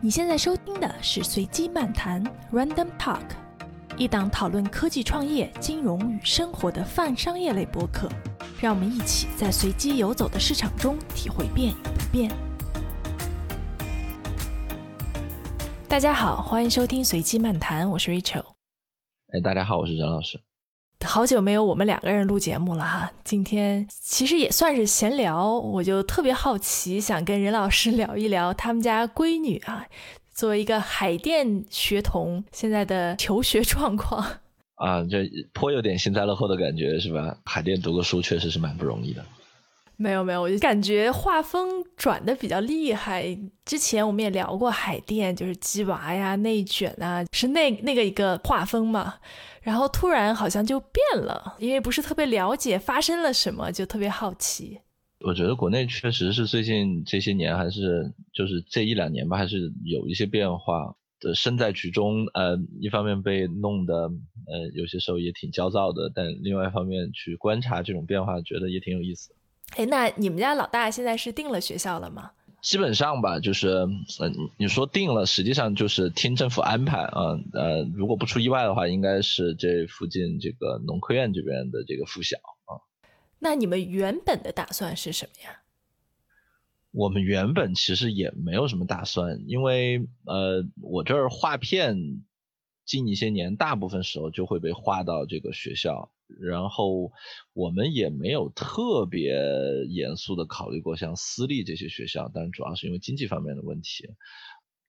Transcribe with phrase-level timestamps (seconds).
[0.00, 3.30] 你现在收听的是随机漫谈 （Random Talk），
[3.96, 8.08] 一档讨论科技创业、金融与生活的泛商业类播客。
[8.60, 12.30] 让我们一起在随机游走的市场中体会变与不变。
[15.88, 18.44] 大家好，欢迎收听随机漫谈，我是 Rachel。
[19.32, 20.40] 哎，大家好，我是任老师。
[21.06, 29.86] 好久没有我们两个人录节目了哈，今天其实也算是闲聊，我就特别好奇，想跟任老师聊一聊他们家闺女啊，
[30.34, 34.20] 作为一个海淀学童，现在的求学状况
[34.74, 37.38] 啊，这颇有点幸灾乐祸的感觉是吧？
[37.44, 39.24] 海淀读个书确实是蛮不容易的。
[40.00, 43.36] 没有没有，我就感觉画风转的比较厉害。
[43.64, 49.14] 之前我们也聊过海淀，就是鸡娃呀、内卷啊，是那那个一个画风嘛。
[49.60, 54.78] 然后突然好像就变了，因为不是特别了解发生了什么，就特别好奇。
[55.26, 62.24] 我觉得国内确实是最近这些年，还是就是这一两年吧，还是有一些变化的，身在局中。
[62.34, 63.94] 呃，一方面被弄得
[64.46, 69.34] 呃有些时候也挺焦躁的，但另外一方面去观察这种变化，觉得也挺有意思。
[69.76, 72.32] 哎，那你们家老大现在是定了学校了吗？
[72.60, 73.68] 基本上吧，就是
[74.20, 77.38] 嗯，你说定了，实际上就是听政府安排啊。
[77.52, 82.82] 呃，如果不出意外的话，应该是这附近这个农科院这边的这个附小啊。
[83.38, 85.60] 那你们原本的打算是什么呀？
[86.90, 92.24] 我们原本其实也没有什么打算，因为呃，我这儿划片
[92.84, 96.10] 近一些年，大部分时候就会被划到这个学校。
[96.40, 97.12] 然后
[97.52, 99.34] 我们也没有特别
[99.88, 104.08] 严肃的考虑过像私立这些学校，但主要是因为经济方面的问题。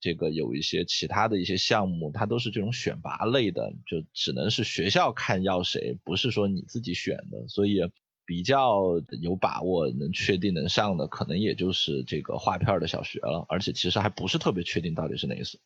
[0.01, 7.47] 这个有一些其他的一些项目，它都是这种选拔类的，就只能是学校看要谁，不是说你自己选的。
[7.49, 7.81] 所以
[8.25, 13.45] 比较有把握能确定能上的，可能也就是这个划片的小学了。
[13.49, 15.59] 而且其实还不是特别确定到底是哪一所。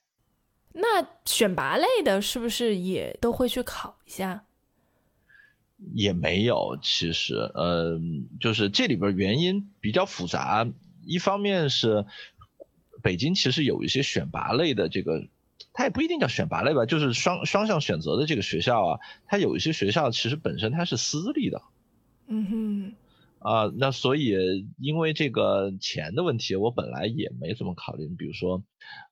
[0.71, 4.43] 那选拔类的是不是也都会去考一下？
[5.93, 10.67] 也没有，其实，嗯，就是这里边原因比较复杂。
[11.05, 12.05] 一方面是
[13.01, 15.27] 北京其实有一些选拔类的这个，
[15.73, 21.61] 它也不一定叫选拔类吧，就是双双向选择的这个学校啊，它有一些学校其实本身它是私立的。
[22.27, 22.93] 嗯哼。
[23.43, 24.33] 啊，那所以
[24.79, 28.07] 因为这个钱的问题，我本来也没怎么考虑。
[28.07, 28.63] 你比如说，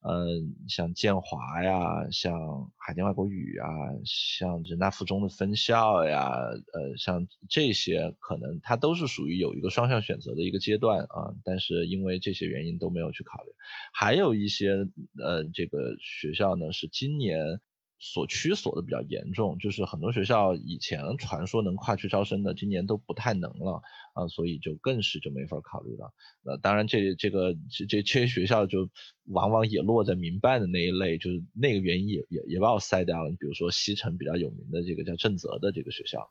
[0.08, 3.68] 嗯，像建华呀，像海淀外国语啊，
[4.06, 6.32] 像人大附中的分校呀，
[6.72, 11.36] 呃，像这些可能它都是属于有一个双向选择的一个阶段啊。
[11.44, 13.52] 但是因为这些原因都没有去考虑。
[13.94, 14.88] 还有一些
[15.22, 17.60] 呃，这个学校呢是今年。
[18.04, 23.80] 锁区锁的比较严重，就是很多学校以前传说能跨区招生的，今年都不太能了
[24.14, 26.12] 啊，所以就更是就没法考虑了。
[26.42, 28.90] 那当然，这这个这这些学校就
[29.26, 33.30] 往往也落在民办的那一类，就是那个原因也也也把我筛掉了。
[33.30, 36.28] 你比如说西城比较有名的这个叫正则的这个学校，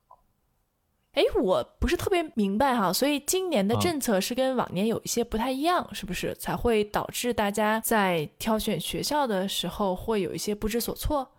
[1.12, 11.30] 哎，我不是特别明白哈，所以今年的政策是跟往年有一些不太一样，是不是才会导致大家在挑选学校的时候会有一些不知所措？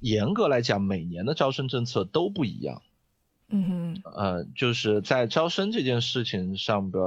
[0.00, 2.82] 严格来讲，每年的招生政策都不一样。
[3.50, 7.02] 嗯哼，呃，就是在招生这件事情上边，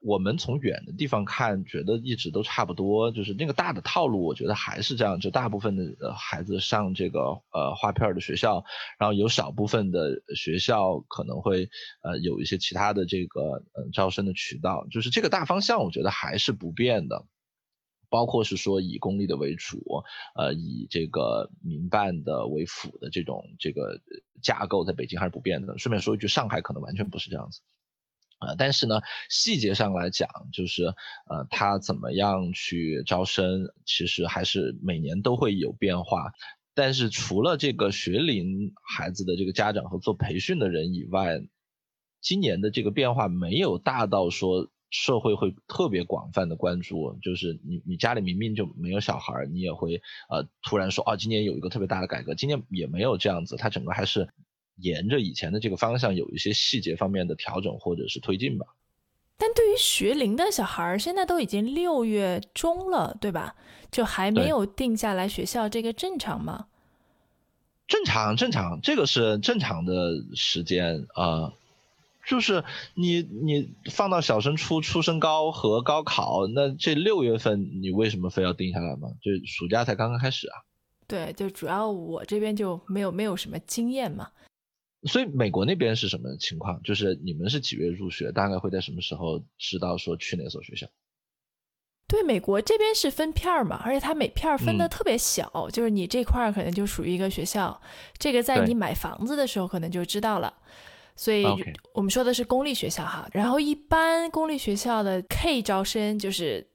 [0.00, 3.10] 我们从远的地方看，觉得一直都差不多。
[3.10, 5.18] 就是那个大的套路，我觉得还是这样。
[5.18, 7.20] 就大部分的孩子上这个
[7.52, 8.64] 呃划片的学校，
[8.98, 11.68] 然后有少部分的学校可能会
[12.02, 14.86] 呃有一些其他的这个呃招生的渠道。
[14.90, 17.26] 就是这个大方向，我觉得还是不变的。
[18.10, 19.80] 包括是说以公立的为主，
[20.34, 24.00] 呃，以这个民办的为辅的这种这个
[24.42, 25.78] 架构，在北京还是不变的。
[25.78, 27.60] 顺便说一句，上海可能完全不是这样子，
[28.38, 29.00] 啊，但是呢，
[29.30, 30.86] 细节上来讲，就是
[31.28, 36.32] 呃，他怎么样去招生，其实还是每年都会有变化。
[36.74, 41.40] 但是除了这个学龄孩子的这个家长和做培训的人以外，
[42.20, 44.68] 今年的这个变化没有大到说。
[44.90, 54.28] 社会会特别广泛的关注，就是你你家里明明就没有小孩，你也会呃突然说哦，今年有一个特别大的改革，今年也没有这样子，它整个还是
[54.76, 58.66] 沿着以前的这个方向，有一些细节方面的调整或者是推进吧。
[59.38, 63.54] 但对于学龄的小孩，现在都已经六月中了，对吧？
[63.90, 66.66] 就还没有定下来学校，这个正常吗？
[67.86, 71.52] 正常，正常，这个是正常的时间啊。
[72.30, 72.62] 就是
[72.94, 79.08] 你你放到小升初、初升高和高考，那这六月份你为什么非要定下来吗？
[79.20, 80.54] 就暑假才刚刚开始啊。
[81.08, 84.30] 对，就主要我这边就没有没有什么经验嘛。
[85.08, 86.80] 所以美国那边是什么情况？
[86.84, 88.30] 就是你们是几月入学？
[88.30, 90.86] 大概会在什么时候知道说去哪所学校？
[92.06, 97.80] 对，美国这边是分片儿嘛，而且它每片儿分的特别小，就是你这块儿可能就属于一个学校，
[98.18, 100.54] 这个在你买房子的时候可能就知道了。
[101.20, 101.44] 所以
[101.92, 106.66] 我们说的是公立学校哈，然后一般公立学校的 K 招生就是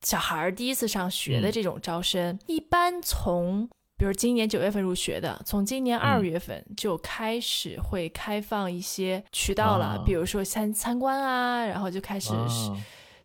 [0.00, 12.32] 小孩儿第一次上学的这种招生，一般从比如今年九月份入学的，从今年二月份就开始会开放一些渠道了，比如说参参观啊，然后就开始。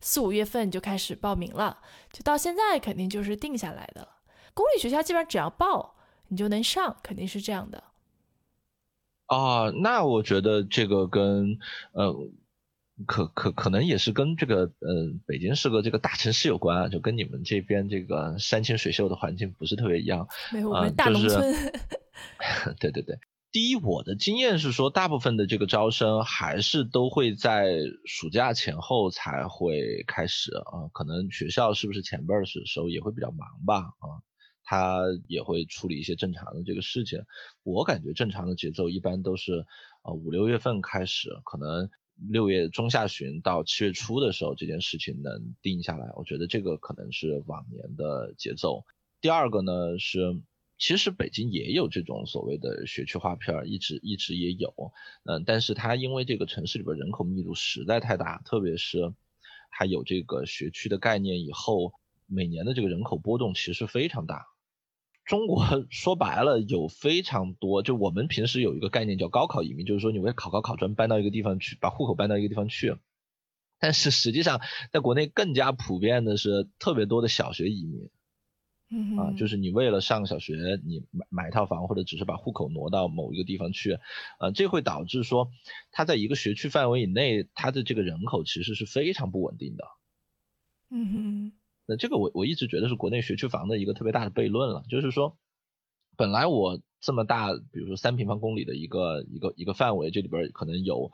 [0.02, 1.78] 四五月份就开始报名了，
[2.12, 4.08] 就到现在肯定就是定下来的了。
[4.54, 5.96] 公立学校基本上只要报，
[6.28, 7.82] 你就能上，肯定是这样的。
[9.30, 11.58] 啊，那我觉得这个跟
[11.94, 12.14] 呃，
[13.06, 20.28] 可可可能也是跟这个呃，北京是个这个大城市有关啊，就跟你们这边这个山清水秀的环境不是特别一样。
[20.52, 21.42] 没有，我们大农村。
[22.81, 23.20] 对对对。
[23.52, 30.90] 第一，我的经验是说，大部分的这个招生还是都会在暑假前后才会开始啊。
[30.92, 33.94] 可能学校是不是前边的时候也会比较忙吧？
[34.00, 34.22] 啊，
[34.69, 37.24] 他也会处理一些正常的这个事情。
[37.63, 39.66] 我感觉正常的节奏一般都是，
[40.04, 46.12] 呃，五六月份开始，可能六月中下旬到七月初的时候，这件事情能定下来。
[46.16, 48.86] 我觉得这个可能是往年的节奏。
[49.19, 50.39] 第二个呢是。
[50.81, 54.94] 其实北京也有这种所谓的学区划片儿，一直一直也有，
[55.25, 59.13] 嗯，但是它因为这个城市里边人口密度实在太大，特别是
[59.72, 61.92] 它有这个学区的概念以后，
[62.27, 64.45] 每年的这个人口波动其实非常大。
[65.30, 72.98] 中国 说白了有非常多，就我们平时有一个概念叫高考移民，就是说你为考高考专搬到一个地方去，把户口搬到一个地方去，
[73.80, 74.60] 但是实际上
[74.92, 78.10] 在国内更加普遍的是特别多的小学移民。
[79.20, 84.00] 啊，就是你为了上小学，你买买一套房，或者只是把户口挪到某一个地方去，
[84.40, 85.52] 呃，这会导致说，
[85.92, 89.84] 他在一个学区范围以内，他的这个人口其实是非常不稳定的。
[90.90, 91.52] 嗯哼，
[91.89, 95.36] 那这个我我一直觉得是国内学区房的一个特别大的悖论了，就是说，
[96.15, 101.12] 本来我这么大，比如说三平方公里的一个一个一个范围，这里边可能有。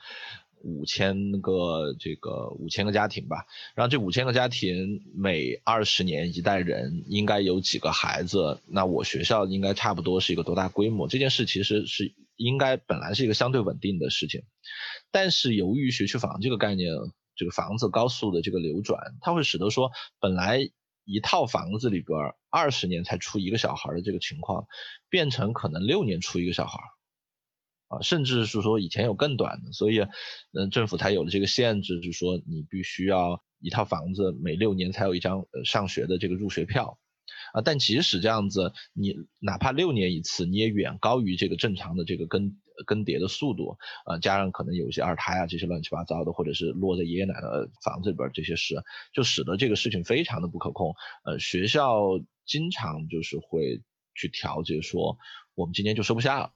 [0.64, 3.46] 五千个这个五千个家庭吧，
[3.76, 8.60] 然后这五千个家庭每二十年一代人应该有几个孩子？
[8.66, 11.08] 那我学校应该差不多是一个多大规模？
[11.08, 14.42] 这件事其实是应该本来是一个相对稳定的事情，
[15.12, 16.92] 但是由于学区房这个概念，
[17.36, 20.70] 这个房子高速的这个流转，它会使得说本来
[21.04, 22.18] 一套房子里边
[22.50, 24.68] 二十年才出一个小孩的这个情况，
[25.10, 26.80] 变成可能六年出一个小孩。
[27.88, 30.00] 啊，甚至是说以前有更短的，所以，
[30.54, 36.98] 嗯，政府才有了这个限制，就是说你必须要一套房子每六年才有一张上学的这个入学票，
[37.54, 47.42] 啊，但即使这样子，你哪怕六年一次，你也远高于这个正常的这个跟更迭的速度，呃，加上可能有一些二胎啊这些乱七八糟的，或者是落在爷爷奶奶
[47.84, 48.76] 房子里边这些事，
[49.14, 53.82] 就使得这个事情非常的不可控，呃，学校经常就是会
[54.14, 55.18] 去调节说，
[55.56, 56.52] 我们今天就收不下了。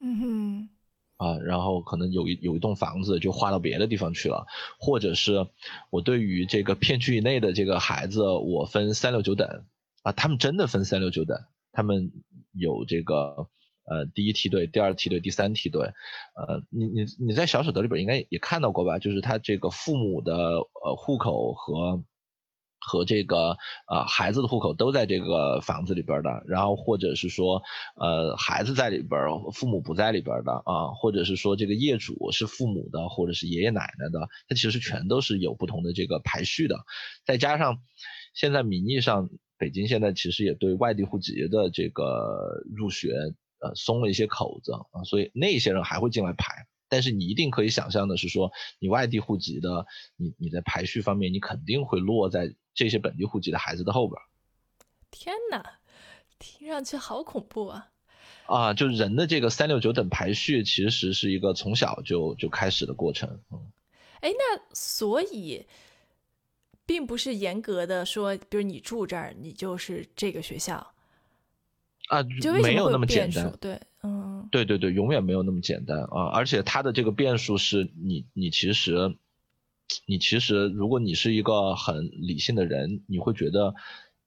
[0.00, 0.68] 嗯哼，
[1.16, 4.46] 啊，然后可能有一有一栋房子就划到别的地方去了，
[4.80, 5.46] 或者是
[5.90, 9.64] 我对于这个片区以内的这个孩子，我分三六九等，
[10.02, 11.38] 啊，他们真的分三六九等，
[11.70, 12.10] 他们
[12.52, 13.48] 有这个
[13.84, 15.92] 呃第一梯队、第二梯队、第三梯队，
[16.34, 18.98] 呃，你你你在小舍得里边应该也看到过吧？
[18.98, 22.04] 就是他这个父母的呃户口和。
[22.84, 23.56] 和这个
[23.86, 27.62] 呃孩子的户口都在这个房子里边的，然后或者是说
[27.94, 29.20] 呃孩子在里边，
[29.52, 36.74] 父母不在里边的啊，或者是说这个业主是父母的或者是爷爷奶奶的，它其实全都是有不同的这个排序的。
[37.24, 37.78] 再加上
[38.34, 43.14] 现在名义上北京现在其实也对外地户籍的这个入学
[43.62, 46.66] 呃松了一些口子啊，所以那些人还会进来排。
[46.88, 54.20] 但是你一定可以想象的是说，你外地户籍的，你你在排序方面，你肯定会落在这些本地户籍的孩子的后边。
[55.10, 55.78] 天哪，
[56.38, 57.88] 听上去好恐怖啊！
[58.46, 63.40] 啊，就人的这个三六九等排序，其实是一个从小就就开始的过程。
[63.50, 63.72] 嗯，
[64.20, 65.64] 哎，那所以，
[66.84, 70.91] 并不是严格的说，比如你住这儿，你就是这个学校。
[72.08, 72.22] 啊，
[72.62, 76.26] 没有那么简单，对，嗯，对对对，永远没有那么简单啊！
[76.34, 79.16] 而且它的这个变数是你，你其实，
[80.04, 83.74] 你其实，如果你是一个很理性的人，你会觉得，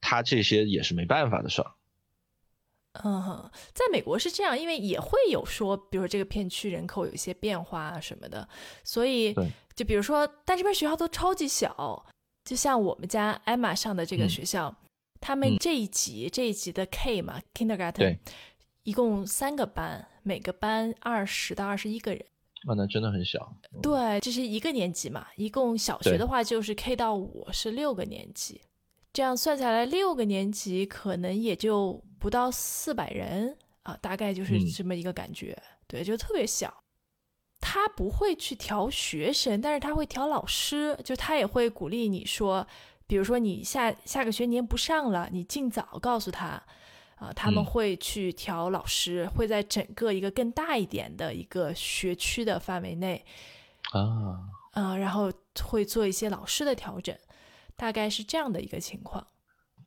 [0.02, 1.72] 他这些也是没办法的事儿。
[3.04, 8.48] 嗯，在美国是这样，因为也会有说，比如说这个片区人口有一些变化啊什么的，
[8.84, 9.36] 所以，
[9.76, 12.06] 就比如说，但这边学校都超级小，
[12.46, 14.76] 就像我们家艾玛上的这个学校。
[15.26, 18.20] 他们这一级这一级的 K 嘛，Kindergarten，
[18.84, 22.24] 一共三个班，每个班二十到二十一个人。
[22.68, 23.52] 啊，那真的很小。
[23.82, 28.62] 对，这是一个年级嘛，一共小学的话就是 K 到五是六个年级，
[29.12, 35.58] 这样算下来六个年级可能也就不到四百人啊，大概就是这么一个感觉。
[35.88, 36.72] 对，就特别小。
[37.60, 42.68] 他不会去调学生，但是他会调老师，就他也会鼓励你说，
[43.08, 46.62] 比如说你下下个学年不上了，你尽早告诉他。
[47.18, 53.24] 啊，他们会去调老师，会在整个一个更大一点的一个学区的范围内，
[53.94, 54.44] 啊，
[54.74, 55.32] 嗯，然后
[55.64, 57.16] 会做一些老师的调整，
[57.78, 59.26] 大概是这样的一个情况。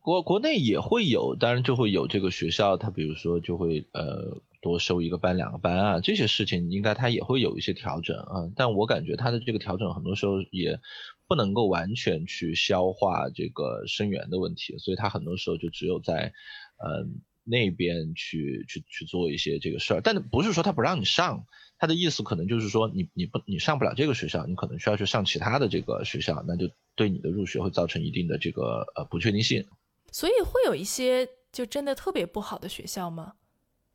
[0.00, 8.48] 国国内也会有，当然就会有这个学校，他比如说就会呃多收一个班、两个班啊，这些事情应该他也会有一些调整啊。
[8.56, 10.80] 但我感觉他的这个调整很多时候也
[11.28, 16.32] 不能够完全去消化这个生源的问题，所以他很多时候就只有在。
[16.80, 21.44] 嗯，那边去去去做一些这个事儿，但不是说他不让你上，
[21.76, 29.66] 他的意思可能就是说你你不你上不了这个学校，你可能需要去上其他的这个学校，那就对你的入学会造成一定的这个呃不确定性。
[30.12, 33.32] 所以会有一些就真的特别不好的学校吗？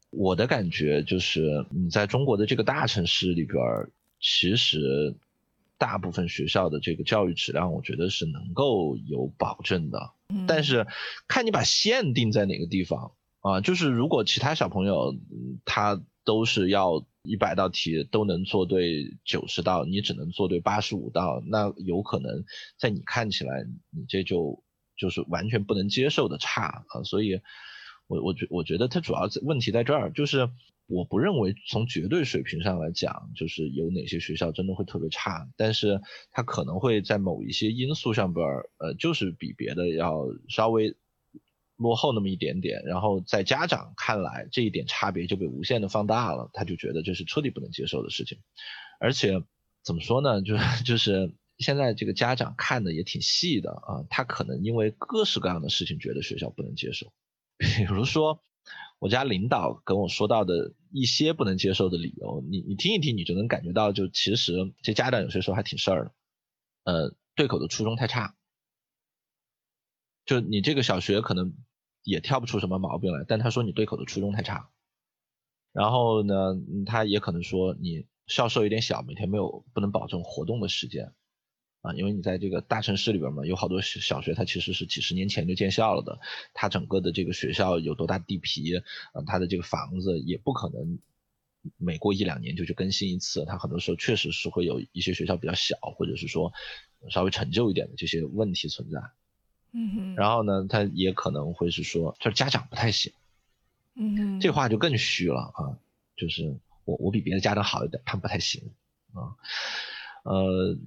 [0.09, 3.57] 我的感觉就是你在中国的这个大城市里边，
[4.19, 5.15] 其实
[5.77, 10.11] 大部分学校的这个教育质量，我觉得是能够有保证的。
[10.47, 10.87] 但是，
[11.27, 13.11] 看你把线定在哪个地方
[13.41, 13.61] 啊？
[13.61, 15.15] 就是如果其他小朋友
[15.65, 22.45] 他都是要一百道题都能做对九十道，你只能做对八十五道，那有可能
[22.77, 24.63] 在你看起来，你这就
[24.97, 27.03] 就是完全不能接受的差啊。
[27.03, 27.41] 所以，
[28.07, 30.49] 我我觉我觉得它主要问题在这儿，就是
[30.87, 38.45] 我不认为从绝对水平上来讲，就是有哪些学校真的会特别差，但是它可能会在某一些因素上边，
[38.77, 40.95] 呃，就是比别的要稍微。
[41.75, 48.37] 落后那么一点点，然后在家长看来，这一点差别就被无限的放大了，他就觉得这是彻底不能接受的事情。
[48.99, 49.43] 而且
[49.83, 57.11] 怎么说呢，就是 就是现在这个家长看的也挺细的啊，他可能因为各式各样的事情觉得学校不能接受，
[57.57, 58.43] 比如说
[58.99, 66.11] 我家领导跟我说到的一些不能接受的理由，你你听一听，你就能感觉到，就其实这家长有些时候还挺事儿的，
[66.83, 68.35] 呃，对口的初中太差。
[70.25, 71.53] 就你这个小学可能
[72.03, 74.69] 也挑不出什么毛病来，但他说你对口的初中太差，
[75.73, 76.55] 然后呢，
[76.85, 81.13] 他也可能说你校舍有点小，每天没有不能保证活动的时间，
[81.83, 86.19] 啊，因为你在这个大城市里边嘛，有好多小学它其实是几十年前就建校了的，
[86.53, 90.97] 它整个的这个学校有多大地皮，啊，它的这个房子也不可能
[91.77, 96.53] 每过一两年就去更新一次，它很多时候确实是会有一些学校比较小，或者是说
[97.09, 98.99] 稍微陈旧一点的这些问题存在。
[99.73, 103.11] 嗯哼，然后呢，他也可能会是说，就是家长不太行，
[103.95, 105.79] 嗯哼，这话就更虚了啊，
[106.15, 108.71] 就是我我比别的家长好一点，他们不太行
[109.13, 109.33] 啊，
[110.23, 110.77] 呃，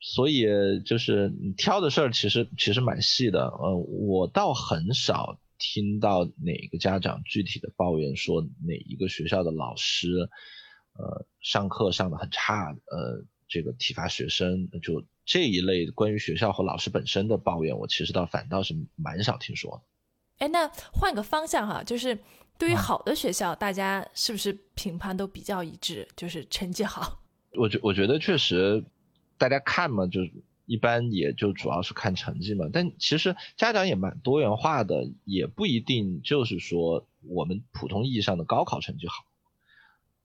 [0.00, 0.46] 所以
[0.84, 10.08] 就是你挑的事儿其实其实蛮细的，呃，我倒很少听到哪个家长具体的抱怨说哪一个学校的老师，
[10.92, 15.04] 呃，上课上的很差，呃，这个体罚学生就。
[15.26, 20.44] 这一类关于学校和老师本身的抱怨，我其实倒反倒是蛮少听说的。
[20.44, 22.18] 哎，那换个方向哈，就是
[22.58, 27.22] 对于好的学校，大家是不是评判都比较一致，就是成绩好？
[27.56, 28.82] 我觉我觉得确实，
[29.40, 30.20] 大家看嘛，就
[30.66, 32.68] 一般也就主要是看成绩嘛。
[32.70, 39.24] 但其实家长也蛮多元化的，也不一定就是说我们普通意义上的高考成绩好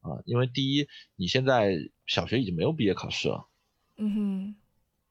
[0.01, 0.21] 啊。
[0.25, 3.47] 因为第一，你现在小学已经没有毕业考试了。
[3.95, 4.55] 嗯哼。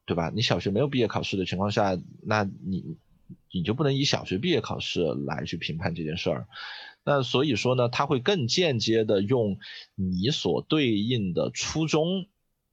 [0.06, 0.30] 对吧？
[0.34, 2.98] 你小学没有毕业考试的情况下，那你
[3.50, 6.46] 你就不能以小学毕业考试来去评判这件事儿。
[7.04, 9.58] 那所以说呢，他会更间接的用
[9.94, 12.26] 你所对应的初中，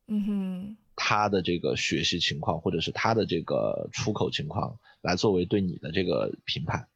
[0.07, 6.87] 嗯哼，他的这个学习情况或者是他的这个出口情况来作为对你的这个评判。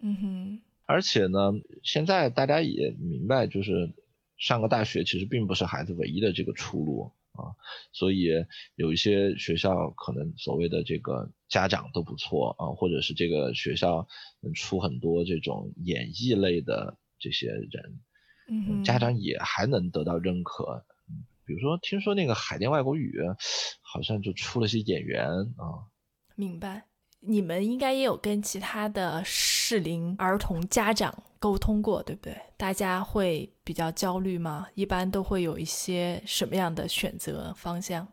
[0.00, 0.60] 嗯哼。
[0.86, 3.92] 而且呢，现在大家也明白，就是
[4.38, 7.12] 上个大学其实并不是孩子唯一的这个出路。
[7.32, 7.54] 啊，
[7.92, 8.26] 所以
[8.74, 14.08] 有一些学校可能所谓的这个家长都不错啊，或者是这个学校
[14.40, 18.00] 能出很多这种演艺类的这些人，
[18.48, 20.84] 嗯，家长也还能得到认可。
[21.48, 23.18] 比如说，听说那个海淀外国语
[23.80, 25.88] 好像就出了些演员啊。
[26.36, 26.84] 明白。
[27.20, 32.36] 你们应该也有跟其他的适龄儿童家长沟通过，对不对？
[32.56, 34.68] 大家会比较焦虑吗？
[34.74, 38.06] 一般都会有一些什么样的选择方向？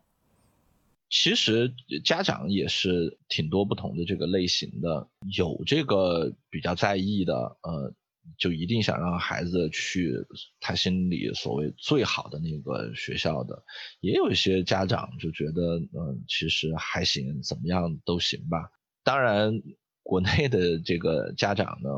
[1.08, 1.72] 其实
[2.04, 7.94] 家长也是挺多不同的这个类型的，有这个比较在意的，呃，
[8.38, 10.14] 就一定想让孩子去
[10.60, 13.64] 他心里所谓最好的那个学校的，
[14.00, 18.72] 也有一些家长就觉得，嗯，其实还行，怎么样都行吧。
[19.04, 19.62] 当然，
[20.04, 21.90] 国内的这个家长呢，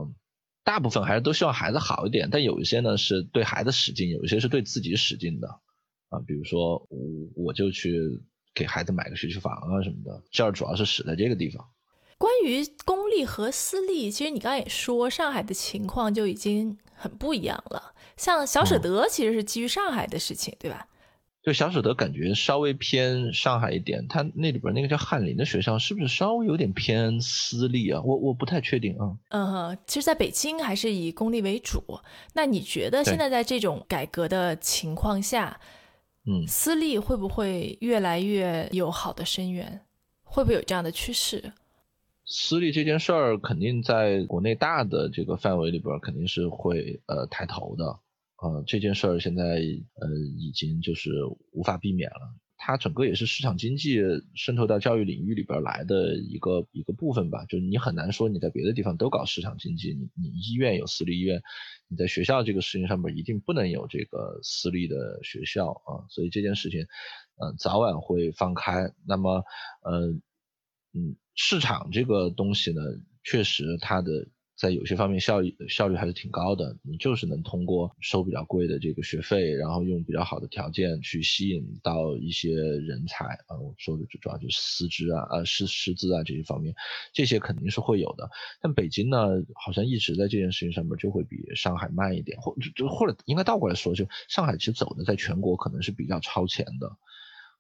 [0.64, 5.48] 大部分还是都希望孩子好一点，但有一些呢是对孩子使劲，有一些是对自己使劲的，
[6.10, 8.22] 啊，比如说我我就去
[8.54, 11.66] 给孩子买个学区房啊什么的，这儿主要是使在这个地方。
[12.18, 17.94] 关于公立和私立，其实你刚刚也说，上海的情况就已经很不一样了。
[18.16, 20.88] 像小舍得其实是基于上海的事情，对吧？
[21.44, 28.02] 就小舍得感觉稍微偏上海一点，它那里边那个叫翰林的学校是不是稍微有点偏私立啊？
[28.02, 29.16] 我我不太确定啊。
[29.30, 31.82] 嗯哼，其实在北京还是以公立为主。
[32.34, 35.58] 那你觉得现在在这种改革的情况下，
[36.26, 39.82] 嗯，私立会不会越来越有好的生源？
[40.24, 41.54] 会不会有这样的趋势？
[42.30, 47.86] 私立这件事儿，肯定在国内大的这个范围里边，肯定是会呃抬头的，
[48.44, 51.10] 呃，这件事儿现在呃已经就是
[51.54, 52.36] 无法避免了。
[52.58, 54.02] 它整个也是市场经济
[54.36, 57.46] 渗透到教育领域里边来的一个一个部分吧。
[57.46, 61.42] 就是你很难说你在别的地方都搞市场经济，你你医院有私立医院，
[61.88, 66.04] 你在学校这个事情上面一定不能有这个私立的学校啊。
[66.10, 66.82] 所以这件事情，
[67.38, 68.92] 嗯，早晚会放开。
[69.08, 69.46] 那么，
[69.82, 70.08] 呃，
[70.94, 71.16] 嗯。
[71.38, 72.82] 市场这个东西呢，
[73.24, 76.76] 确实它的在有些方面效益效率还是挺高的。
[76.82, 83.60] 你就是能通过收比较贵的这个学费，然后用比较好的条件去吸引到一些人才啊。
[83.62, 86.74] 我说的主要就是师资啊、呃师师资啊这些方面，
[87.14, 88.32] 这些肯定是会有的。
[88.60, 96.98] 但北京呢，好像一直在这件事情上面就会比上海慢一点，或就或者应该倒过来说，就上海其实走的在全国可能是比较超前的。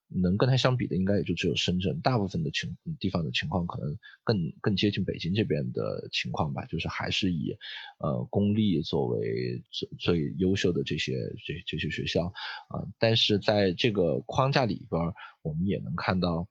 [0.09, 1.99] 能跟它相比的，应该也就只有深圳。
[2.01, 7.57] 大部分的情地方的情况，可能更更接近北京这边的情况吧，就是还是以，
[7.99, 11.13] 呃，公立作为最最优秀的这些
[11.45, 12.27] 这这些学校
[12.69, 12.87] 啊。
[12.99, 16.47] 但是在这个框架里边，我们也能看到，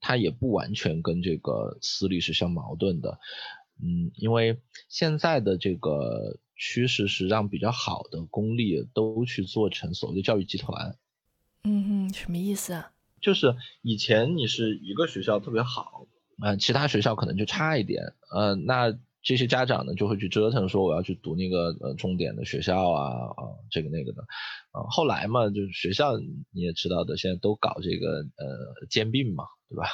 [0.00, 3.18] 它也不完全跟这个私立是相矛盾的。
[3.82, 10.98] 嗯，因为现在的这个趋势是让比较好的公立都去做成所谓的教育集团。
[11.64, 12.90] 嗯哼，什么意思啊？
[13.20, 16.06] 就是以前你是一个学校特别好，
[16.42, 18.02] 嗯，其他学校可能就差一点，
[18.34, 24.22] 呃，那这些家长呢就会去折腾，说我要去读那个呃重点的学校啊，啊，这个那个的，
[24.72, 29.86] 啊，后来嘛，就是学校你也知道的，现在都搞这个呃兼并嘛，对吧？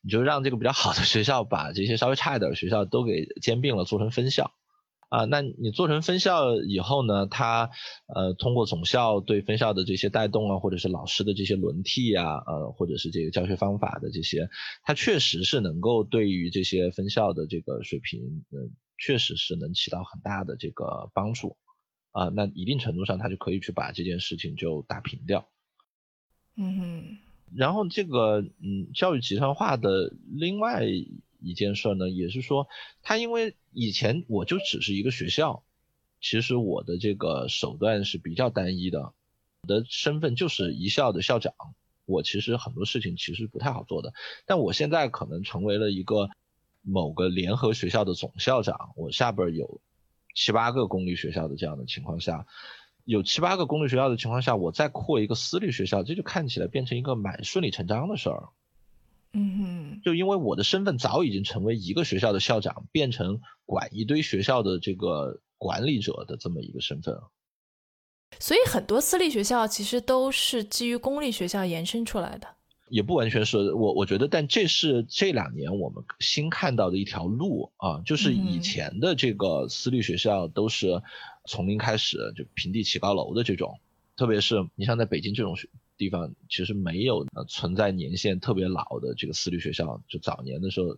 [0.00, 4.52] 你就让这个比较好的学校把这些稍微差一点的学校都给兼并了，做成分校。
[5.14, 7.28] 啊，那你做成分校以后呢？
[7.28, 7.70] 它，
[8.12, 14.48] 呃，通过总校对分校的这些带动啊，或者是老师的这些轮替啊，呃，或者是这个教学方法的这些，
[14.82, 21.56] 它确实是能够对于这些分校的这个水平，嗯，确实是能起到很大的这个帮助，
[22.10, 25.46] 啊，那一定程度上，它就可以去把这件事情就打平掉。
[26.56, 27.18] 嗯哼，
[27.54, 30.84] 然后这个，嗯，教育集团化的另外。
[31.44, 32.66] 一件事呢，也是说，
[33.02, 35.62] 他因为以前我就只是一个学校，
[36.20, 39.12] 其实我的这个手段是比较单一的，
[39.62, 41.54] 我的身份就是一校的校长，
[42.06, 44.14] 我其实很多事情其实不太好做的。
[44.46, 46.30] 但我现在可能成为了一个
[46.82, 49.80] 某个联合学校的总校长，我下边有
[50.34, 52.46] 七八个公立学校的这样的情况下，
[53.04, 58.48] 有七八个公立学校的情况下，我再扩一个私立学校，这就看起来变成一个蛮顺理成章的事儿。
[59.36, 67.16] 嗯哼，就因为我的身份早已经成为一个学校的校长，变成管一堆学校的这个管理者的这么一个身份
[68.38, 72.46] 所以很多私立学校其实都是基于公立学校延伸出来的，
[72.88, 81.02] 也不完全是我我觉得，但这是这两年我们新看到的一条路啊，就是以前的这个私立学校都是
[81.44, 83.80] 从零开始就平地起高楼的这种，
[84.16, 85.68] 特别是你像在北京这种学。
[85.96, 90.96] 地方其实没有呃存在年限特别老的这个私立学校，就早年的时候，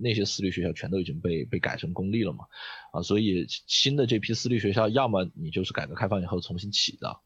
[0.00, 2.46] 那些私立学校全都已经被被改成公立了嘛，
[2.92, 7.20] 啊，所以新的这批私立学校，要么你就是改革开放以后重新起的，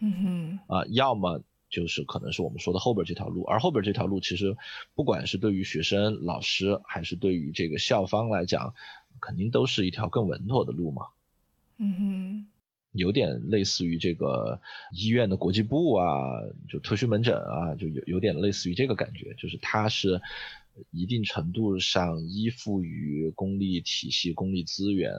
[0.00, 4.56] 嗯哼，啊，要么就是可能是我们说的后边这条路，而后边这条路其实
[4.94, 8.74] 不管是对于学生、老师，还是对于这个校方来讲，
[9.20, 11.06] 肯定都是一条更稳妥的路嘛，
[11.78, 12.46] 嗯哼。
[12.98, 14.60] 有点类似于这个
[14.92, 16.06] 医院的国际部啊，
[16.68, 20.20] 就特需门诊啊，就有有点类似于这个感觉，就是它是
[20.90, 25.12] 一定程度上依附于公立体系、公立资源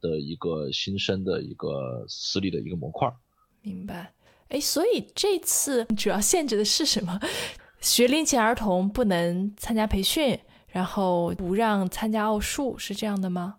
[0.00, 3.12] 的一个新生的一个私立的一个模块。
[3.60, 4.12] 明白。
[4.48, 7.20] 哎，所以这次主要限制的是什么？
[7.80, 13.56] 学龄前儿童不能参加培训，然后不让参加奥数，是这样的吗？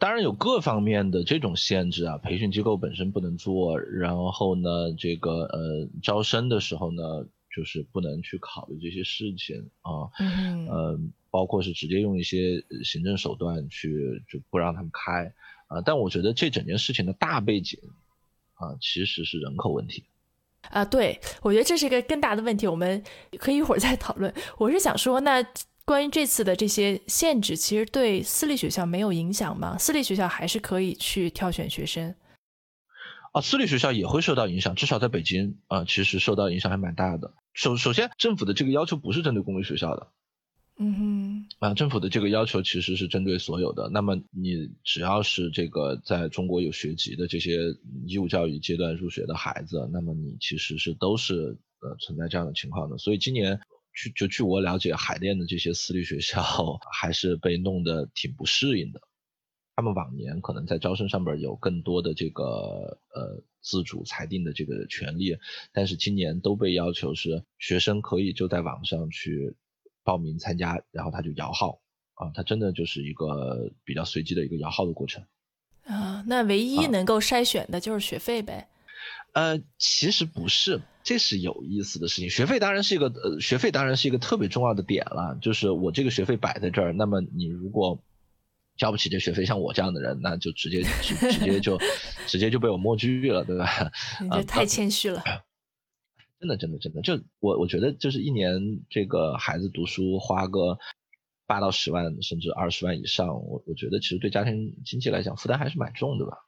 [0.00, 7.02] 当然有各方面的这种限制啊，培训机构本身不能做，然后呢，这个呃招生的时候呢，
[7.54, 10.98] 就是不能去考虑这些事情啊，嗯呃，
[11.30, 15.30] 包括是直接用一些行政手段去就不让他们开
[15.68, 17.78] 啊，但我觉得这整件事情的大背景
[18.54, 20.02] 啊，其实是人口问题。
[20.70, 23.04] 啊，对，我觉得这是一个更大的问题，我们
[23.38, 24.32] 可以一会儿再讨论。
[24.56, 25.44] 我是想说，那。
[25.90, 29.76] 关于这次的这些限制，其实对私立学校没有影响吗？
[29.76, 32.14] 私立学校还是可以去挑选学生。
[33.32, 37.34] 啊，私立学校也会受到影响，至少在北京啊，其实受到影响还蛮大的。
[37.54, 40.12] 首首先，政府的这个要求不是针对公立学校的。
[40.78, 41.46] 嗯哼。
[41.58, 43.90] 啊，政府的这个要求其实是针对所有的。
[43.92, 47.58] 那么你只要是这个在中国有学籍的这些
[48.06, 52.96] 义务教育阶段入学的孩子，那么你其实是都是呃存在这样的情况的。
[52.96, 53.58] 所以今年。
[53.92, 56.42] 据就据我了解，海淀的这些私立学校
[56.92, 59.00] 还是被弄得挺不适应的。
[59.76, 62.44] 他们往年可能在招生上边有更多的这个
[63.14, 65.38] 呃自主裁定的这个权利，
[65.72, 69.56] 但是今年都被要求是学生可以就在网上去
[70.04, 71.80] 报名参加，然后他就摇号
[72.14, 75.24] 啊，他真的就是一个比较随机的一个摇号的过程。
[75.84, 78.68] 啊，那唯一能够筛选的就是学费呗。
[79.32, 82.30] 呃，其实不是，这是有意思的事情。
[82.30, 85.38] 学费当然是一个，呃，学费当然是一个特别重要的点了。
[85.40, 88.02] 就是我这个学费摆在这儿，那么你如果
[88.76, 91.78] 交不起这学费，像我这样的人，那就直接 直直接就
[92.26, 93.90] 直接就被我摸拒了，对吧？
[94.22, 95.22] 你这太谦虚了。
[96.40, 100.78] 真的，真的，真的，就我我觉得，就是一年这个孩子读书花个
[101.46, 106.38] 八到十万，甚至二十万以上，我我觉得其实对家庭经济来讲负担还是蛮重的吧。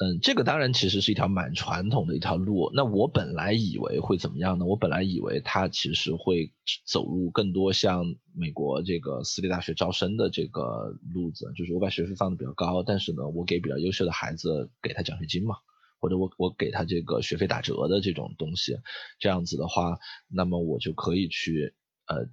[0.00, 2.70] 嗯，这个当然其实是一条蛮传统的一条路。
[2.72, 4.64] 那我本来以为会怎么样呢？
[4.64, 6.52] 我本来以为它其实会
[6.86, 15.56] 走入更多像美国这个私立大学招生的这个路子，就是我把学费放的比较高，但是呢，我给比较优秀的孩子给他奖学金嘛，
[15.98, 18.78] 或者我我给他这个学费打折的这种东西，
[19.18, 21.74] 这样子的话，那么我就可以去
[22.06, 22.28] 呃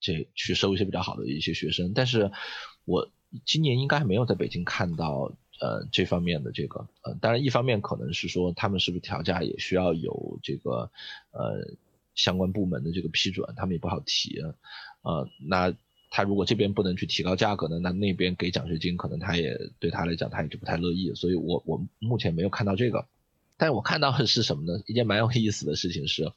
[0.00, 1.92] 这去收一些比较好的一些学生。
[1.94, 2.32] 但是
[2.84, 3.12] 我
[3.46, 5.36] 今年应该没有在北京看到。
[5.60, 10.90] 呃，这方面的这个，呃，当然一方面可能是说他们是不是调价也需要有这个，
[11.30, 11.76] 呃，
[12.16, 14.42] 相关部门的这个批准，他们也不好提，
[15.02, 15.72] 呃，那
[16.10, 23.06] 他如果这边不能去提高价格呢，那那边给奖学金，可能他也对他来讲他也就不太乐意，所以我我目前没有看到这个，
[23.56, 24.82] 但是我看到的是什么呢？
[24.86, 26.32] 一件蛮有意思的事情是，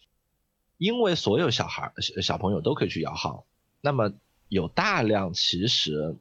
[0.77, 3.47] 因为所有小孩小朋友都可以去摇号，
[3.81, 4.13] 那么
[4.47, 6.17] 有大量其实。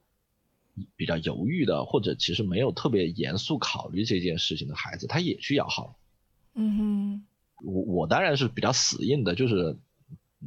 [0.97, 5.99] 比较犹豫的，或者其实没有特别严肃考虑这件事情的孩子，他也去摇号。
[6.55, 7.27] 嗯哼，
[7.65, 9.77] 我我当然是比较死硬的，就是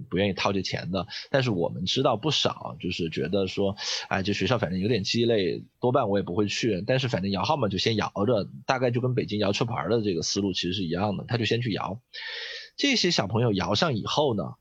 [0.10, 1.08] 不愿意掏这钱的。
[1.30, 3.76] 但是我们知道不少，就是觉得说，
[4.08, 6.84] 哎，这学校反正有点鸡肋，多半我也不会去。
[6.86, 12.00] 但是反正摇号嘛，就先摇着，大概就跟北京摇车牌的这个思路其实是一样的，他就先去摇。
[12.76, 14.56] 这些小朋友摇上以后呢，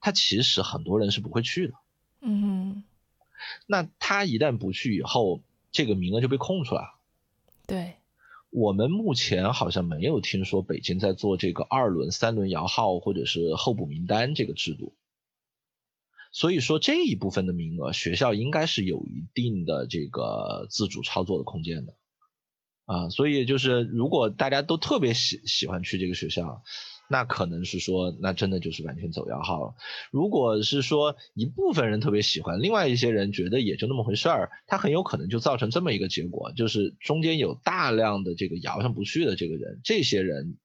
[0.00, 1.74] 他其实很多人是不会去的。
[2.20, 2.51] 嗯哼。
[3.66, 6.88] 那他一旦不去以后，这个名额就被空出来了。
[7.66, 7.94] 对，
[8.50, 14.94] 我们目前好像没有听说北京在做这个二轮、三轮摇号或者是候补名单这个制度。
[16.32, 21.94] 所以说这一部分的名额，学校应该是有一定的这个自主操作的空间的。
[22.84, 26.62] 啊，所以就是如果大家都特别喜喜欢去这个学校。
[27.08, 29.74] 那可能是说，那真的就是完全走摇号了。
[30.10, 40.56] 如果是说一部分人特别喜欢，另外一些人觉得也就那么回事儿，他很有可能就造成这么一个结果，就是中间有大量的这个摇上不去的这个人，这些人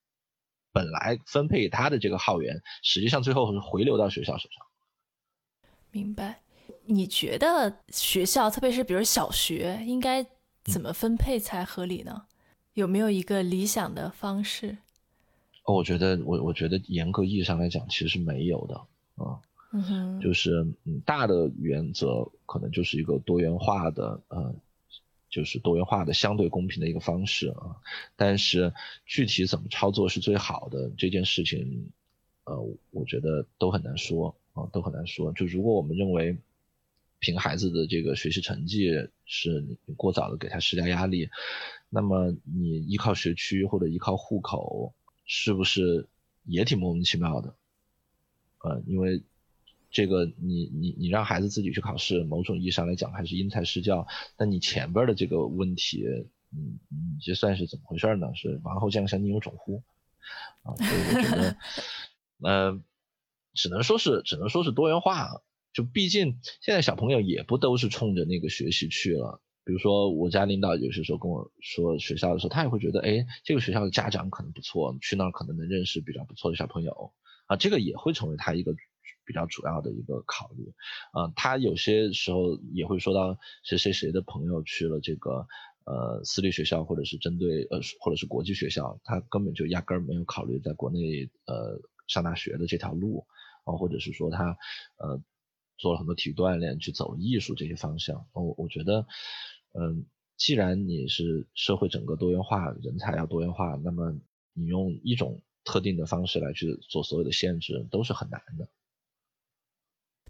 [0.72, 4.66] 本来分配他的这个号源，实际上最后是回流到学校手上。
[5.92, 6.42] 明白？
[6.86, 10.26] 你觉得学校，特别是比如小学，应该
[10.64, 12.24] 怎么分配才合理呢？
[12.74, 14.78] 有没有一个理想的方式？
[15.74, 18.76] 我觉得，我我觉得严格意义上来讲，其实是没有的
[19.24, 19.40] 啊。
[19.74, 24.56] 嗯哼，就是嗯，大的原则可能就是一个多元化的，呃，
[25.30, 27.76] 就是多元化的相对公平的一个方式啊。
[28.16, 28.74] 但是
[29.06, 31.92] 具体怎么操作是最好的这件事情，
[32.46, 32.58] 呃，
[32.92, 35.34] 我觉得都很难说啊，都很难说。
[35.34, 36.38] 就如果我们认为
[37.20, 38.90] 凭孩子的这个学习成绩
[39.26, 41.30] 是你过早的给他施加压力，
[41.90, 44.94] 那么你依靠学区或者依靠户口。
[45.28, 46.08] 是不是
[46.44, 47.54] 也挺莫名其妙的？
[48.64, 49.22] 呃，因为
[49.92, 54.08] 这个你你你让孩子自己去考试，某种意义上来讲还是因材施教。
[54.36, 56.04] 但你前边的这个问题，
[56.52, 58.34] 嗯，你这算是怎么回事呢？
[58.34, 59.84] 是王后将相，宁有种乎？
[60.64, 61.58] 啊，所以我觉得，
[62.42, 62.82] 呃，
[63.54, 65.42] 只能说是只能说是多元化。
[65.74, 69.40] 就毕竟现在小朋友也不都是冲着那个学习去了。
[69.68, 77.12] 比如说我家领导有些时候跟我说学校的时候，他也会觉得，哎，这个学校的家长可能不错，去那儿可能能认识比较不错的小朋友
[77.48, 78.74] 啊，这个也会成为他一个
[79.26, 80.72] 比较主要的一个考虑。
[81.12, 85.46] 啊，他有些时候也会说到谁谁谁的朋友去了这个
[85.84, 93.28] 呃私立学校，或者是针对呃或者是国际学校，他根本就压根儿没有考虑在国内呃上大学的这条路
[93.66, 94.58] 啊，或者是说他
[94.98, 95.22] 呃。
[95.80, 98.26] 做了很多体育锻炼，去走艺术这些方向。
[98.34, 99.06] 我我觉得，
[99.80, 100.06] 嗯，
[100.38, 104.12] 既然你是社会整个多元化，人才要多元化，那么
[104.54, 108.68] 你用一种特定的方式来去做所有的限制，都是很难的。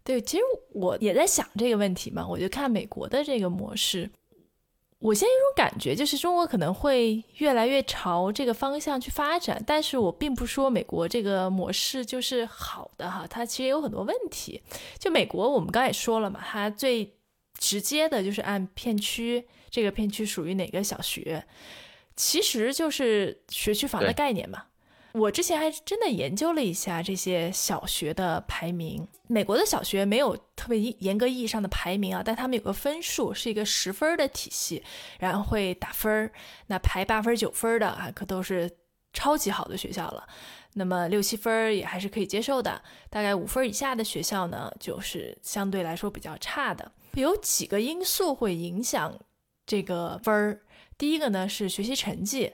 [0.03, 4.09] 对，其实我也在想这个问题嘛，我就看美国的这个模式。
[4.99, 14.59] 我现在有种感觉，就是中国可能会越来越朝这个方向去发展，但是我并不说美国这个模式就是好的哈，它其实有很多问题。
[14.97, 17.13] 就美国，我们刚才也说了嘛，它最
[17.57, 21.45] 直接的就是按片区，这个片区属于哪个小学，
[22.15, 24.65] 其实就是学区房的概念嘛。
[25.13, 29.07] 我之前还真的研究了一下这些小学的排名。
[29.25, 34.83] 美国的小学没有特别严格意义上的排名啊，但他们有个分数，是一个十分的体系，
[35.19, 36.31] 然后会打分儿。
[36.67, 38.69] 那排八分、九分的啊，可都是
[39.11, 40.27] 超级好的学校了。
[40.73, 42.79] 那么六七分也还是可以接受的。
[43.09, 46.91] 大概五分以下的学校呢，就是相对来说比较差的。
[47.21, 49.19] 有几个因素会影响
[49.65, 50.61] 这个分儿。
[50.97, 52.51] 第一个呢是学习成绩，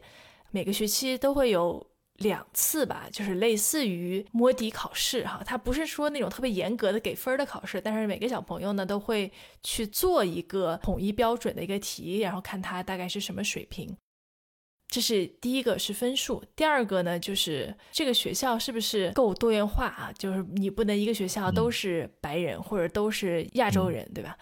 [0.52, 1.86] 每个学期都会有。
[2.18, 9.30] 两次吧，就是类似于摸底考试哈，它不是说那种特别严格的给分的考试，但是每个小朋友呢都会
[9.64, 13.98] 去做一个统一标准的一个题，然后看他大概是什么水平。
[14.88, 20.12] 这是第一个是分数，第二个呢就是这个学校是不是够多元化啊？
[20.18, 24.38] 就是你不能一个学校都是白人或者都是亚洲人，对吧？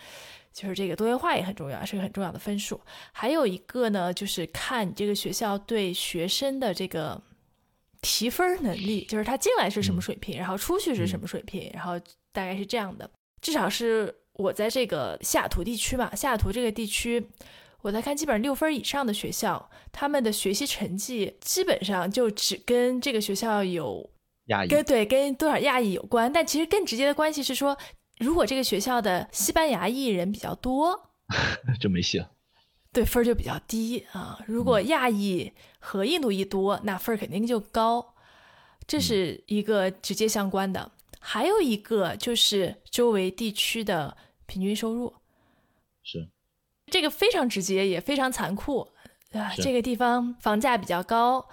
[0.53, 2.79] 就是这个多元化也很重要，是个很重要的分数。
[3.11, 7.21] 还有一个呢，就是看你这个学校对学生的这个。
[8.03, 11.99] 提分能力就是他进来是什么水平，然后出去是什么水平，然后
[12.31, 13.07] 大概是这样的。
[13.41, 17.23] 至少是我在这个西雅图地区嘛，西雅图这个地区，
[17.81, 24.09] 我在看基本上六分以上的学校，他们的学习成绩基本上就只跟这个学校有
[24.45, 26.31] 亚裔，跟对跟多少亚裔有关。
[26.31, 27.77] 但其实更直接的关系是说，
[28.19, 31.09] 如果这个学校的西班牙裔人比较多，
[31.79, 32.31] 就没戏了。
[32.93, 38.15] 对分儿就比较低啊，如果亚裔和印度裔多，那分儿肯定就高，
[38.85, 40.91] 这是一个直接相关的。
[41.17, 45.13] 还有一个就是周围地区的平均收入，
[46.03, 46.27] 是
[46.91, 48.87] 这个非常直接也非常残酷
[49.31, 49.51] 啊。
[49.55, 51.47] 这个地方房价比较高，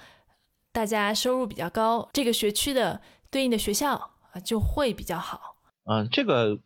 [0.72, 3.94] 大家收入比较高，这个学区的对应的学校
[4.32, 5.56] 啊就会比较好。
[5.84, 6.58] 嗯，这个。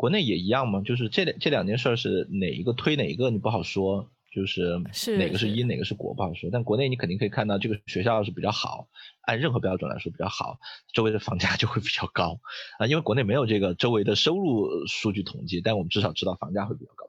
[0.00, 0.80] 国内也一样嘛？
[0.82, 4.08] 就是这两这两件事是哪一个推哪一个，你不好说。
[4.30, 4.78] 就是
[5.18, 6.50] 哪个是因哪个是果不好说。
[6.52, 8.86] 但国内你肯定可以看到，这个学校是比较好，
[9.22, 10.60] 按任何标准来说比较好，
[10.92, 12.38] 周围的房价就会比较高
[12.78, 12.86] 啊。
[12.86, 17.07] 因为国内没有这个周围的收入数据统计，但我们至少知道房价会比较高。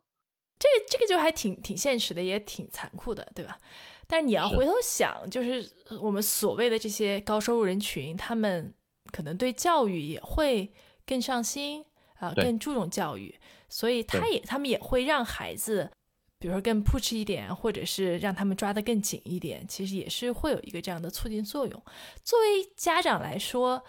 [0.59, 3.57] 这个这个就还挺挺现实的，也挺残酷的，对吧？
[4.05, 5.67] 但是你要回头想，就是
[6.01, 8.73] 我们所谓的这些高收入人群，他们
[9.11, 10.71] 可能对教育也会
[11.05, 11.85] 更上心。
[12.19, 13.33] 啊，更注重教育，
[13.69, 15.89] 所以他也他们也会让孩子，
[16.37, 21.83] 比如说更 push 一点，或者是让他们抓得更紧一点，其实也是会有一个这样的促进作用。
[22.25, 23.81] 作为家长来说，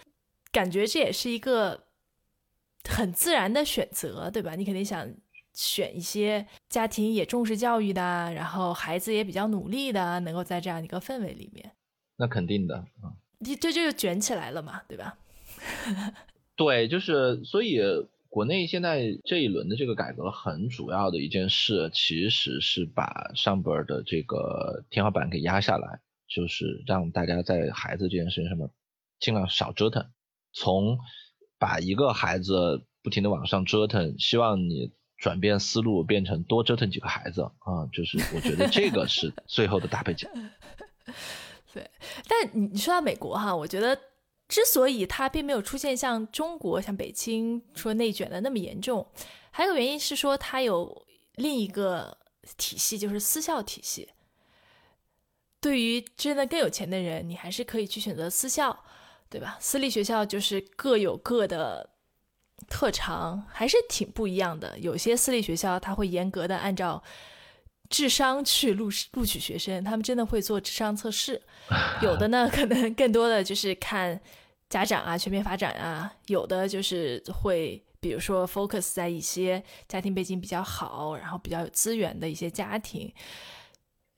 [0.53, 1.89] 感觉这也是一个
[2.89, 4.55] 很自然的选择，对吧？
[4.55, 5.13] 你肯定想
[5.61, 8.01] 选一些家庭也重视教育的，
[8.33, 11.71] 然后孩子也比较努力的，能够在这样一个氛围里面。
[12.17, 15.19] 那肯定的啊，你这就卷起来了嘛，对吧？
[16.57, 17.81] 对，就是所以。
[18.33, 28.71] 国内现在这一轮的这个改革，很主要的一件事，其实是把上边的这个天花板给压下来，就是让大家在孩子这件事情上面
[29.19, 30.07] 尽量少折腾，
[30.53, 31.01] 从
[31.59, 40.29] 把一个孩子不停的往上折腾，希望你转变思路，变成多折腾几个孩子啊，就是我觉得这个是 最后的大背景。
[41.73, 41.89] 对，
[42.27, 43.97] 但你你说到美国哈，我觉得。
[44.49, 49.07] 之所以它并没有出现像中国、像北京说内卷的那么严重，
[49.53, 51.07] 还有原因是说它有
[51.37, 52.19] 另一个
[52.57, 54.09] 体系，就是私校体系。
[55.61, 58.77] 对于真的更有钱的人，你还是可以去选择私校，
[59.29, 59.57] 对吧？
[59.61, 61.89] 私立学校就是各有各的
[62.69, 64.79] 特长，还是挺不一样的。
[64.79, 67.03] 有些私立学校它会严格的按照
[67.89, 71.41] 智商去录录取学生，他们真的会做智商测试。
[72.03, 74.21] 有的呢，可能更多的就是看。
[74.71, 83.13] 家长啊，全面发展啊，有的就是会比如说 focus 在一些家庭背景比较好，然后比较有资源的一些家庭，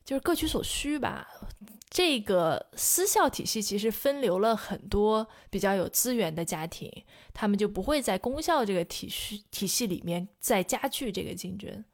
[0.04, 1.26] 就是各取所需吧。
[1.94, 6.90] 这个私校体系其实分流了很多比较有资源的家庭，
[7.34, 11.84] 他们就不会在公校这个体系体系里面再加剧这个竞争。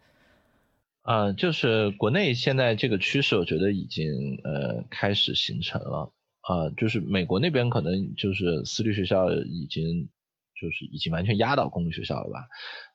[1.03, 6.13] 呃，就是国内现在这个趋势，我觉得已经呃开始形成了。
[6.49, 10.09] 呃，就是美国那边可能就是私立学校已经
[10.55, 12.47] 就是已经完全压倒公立学校了吧。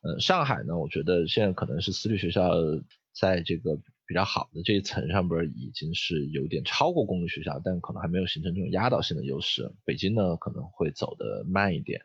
[0.04, 2.54] 呃，上海呢，我觉得现在可能是私立学校
[3.14, 9.72] 在这个比较好的这一层上边已经是有点超过公立学校，但可能还没有形成这种压倒性的优势。
[9.86, 12.02] 北京呢可能会走得慢一点，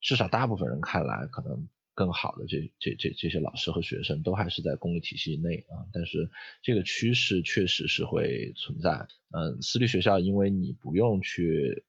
[0.00, 1.68] 至少大部分人看来可能。
[1.98, 6.28] 更好的这这这这些老师和学生都还是在公立体系内啊，但是
[6.60, 9.08] 这个趋势确实是会存在。
[9.30, 11.84] 嗯，私立学校因为你不用去，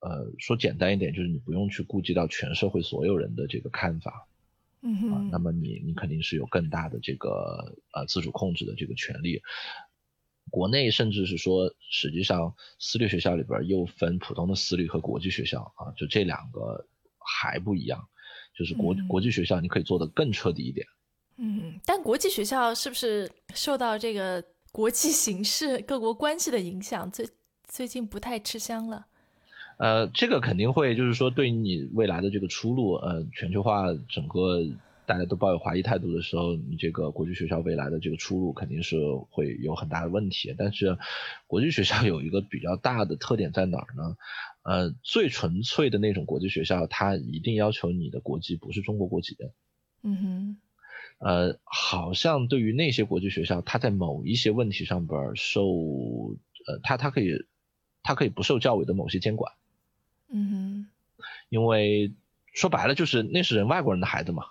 [0.00, 4.28] 呃，说简单一点就是你不用去顾及到全社会所有人的这个看法，
[4.82, 9.42] 嗯哼，那么你你肯定是有更大的这个呃自主控制的这个权利。
[10.50, 16.86] 国内甚至是说，实际上私立学校里边又分普通的私立和国际学校啊，就这两个
[17.18, 18.08] 还不一样。
[18.52, 20.86] 就是国国际学校，你可以做的更彻底一点。
[21.36, 27.28] 嗯，但国际学校是不是受到这个国际形势、各国关系的影响，最
[27.68, 29.06] 最近不太吃香了？
[29.80, 34.60] 呃，这个肯定会，就是说，对你未来的这个出路，呃，全球化整个
[35.06, 38.98] 大家都抱有怀疑态度的时候，你这个国际学校未来的这个出路肯定是
[39.30, 40.54] 会有很大的问题。
[40.58, 40.98] 但是，
[41.46, 44.16] 国际学校有一个比较大的特点在哪儿呢？
[44.64, 49.34] 呃，最纯粹的那种国际学校，它一定要求你的国籍不是中国国籍。
[50.02, 50.56] 嗯哼。
[51.20, 55.64] 呃，好像对于那些国际学校，它在某一些问题上边受，
[56.66, 57.46] 呃，它它可以，
[58.02, 59.50] 它可以不受教委的某些监管。
[60.32, 60.86] 嗯哼。
[61.48, 62.12] 因为
[62.52, 64.44] 说白了就是那是人外国人的孩子嘛。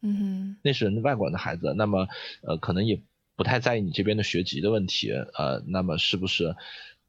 [0.00, 0.56] 嗯哼。
[0.62, 2.08] 那是人外国人的孩子，那么
[2.42, 3.00] 呃，可能也
[3.36, 5.10] 不太在意你这边的学籍的问题。
[5.10, 6.54] 呃，那么是不是，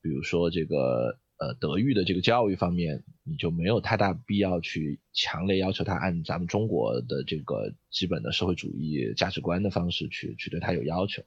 [0.02, 1.20] 比如说这个。
[1.38, 11.24] 呃，德育的这个教育方面，你就没有太大必要去强烈要求他按咱们中国的这个基本的社会主义价值观的方式去去对他有要求。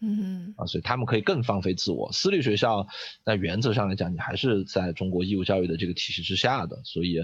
[0.00, 2.12] 嗯啊，所以他们可以更放飞自我。
[2.12, 2.86] 私立学校
[3.24, 7.18] 在原则上来讲，你还是在中国义务教育的这个体系之下的，所以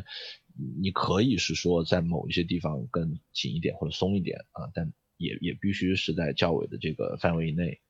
[0.80, 7.80] 你可以是说在某一些地方更紧一点或者松一点啊，但也也必须是在教委的这个范围以内。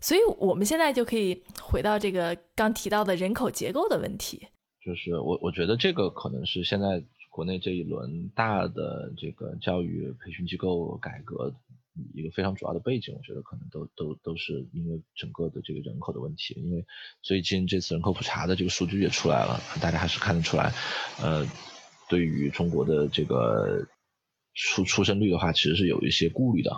[0.00, 4.46] 所以，我们现在就可以回到这个刚提到的人口结构的问题。
[4.80, 11.52] 就是我，我觉得这个可能是现在国内这一轮大的这个教育培训机构改革
[12.14, 13.14] 一个非常主要的背景。
[13.14, 16.54] 我觉得可能都都都是因为整个的这个人口的问题。
[16.54, 16.84] 因为
[17.22, 20.72] 最近这次人口普查的这个数据也出来了，大家还是看得出来，
[21.22, 21.46] 呃，
[22.08, 23.86] 对于中国的这个
[24.54, 26.70] 出出生率的话，其实是有一些顾虑的。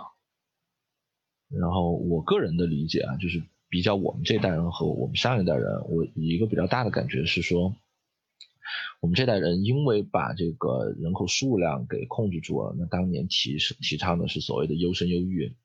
[1.49, 7.73] 然后我个人的理解啊，就是比较我们这代人和我们上一代人，我一个比较大的感觉是说，
[8.99, 15.55] 我们这代人因为把这个人口数量给控制住了，那当年提提倡的是所谓的优生优育，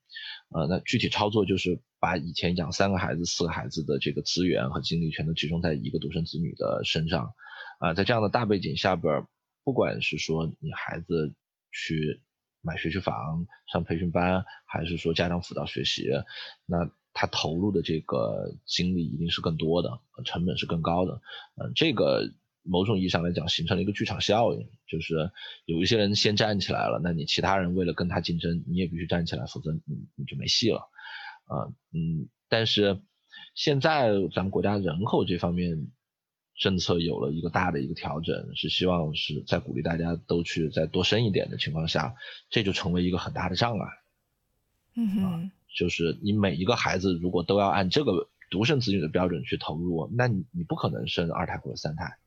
[0.49, 7.33] 呃，那具体操作就是把以前养三个孩子、四个孩子的这个资源和精力全都集中在一个独生子女的身上，
[7.79, 9.25] 啊，在这样的大背景下边，
[9.63, 11.33] 不管是说你孩子
[11.71, 12.21] 去。
[12.65, 16.07] 买学区房、上培训班，还是说家长辅导学习，
[16.65, 21.21] 那他投入的这个精力一定是更多的，成本是更高的。
[21.57, 22.31] 嗯，这个
[22.63, 25.31] 某种意义上来讲，形成了一个剧场效应，就是
[25.65, 30.89] 有一些人先站起来了，那你其他人为了跟他竞争，你也必须站起来，否则你你就没戏了。
[31.45, 32.99] 啊，嗯，但是
[33.53, 35.87] 现在咱们国家人口这方面。
[36.55, 42.13] 政策有了一个大的一个调整，是希望是在鼓励大家都去再多生一点的情况下，
[42.51, 43.87] 这就成为一个很大的障碍。
[44.95, 52.17] 嗯哼，就是你每一个孩子如果都要按这个独生子女的标准去投入，那你你不可能生二胎或者三胎，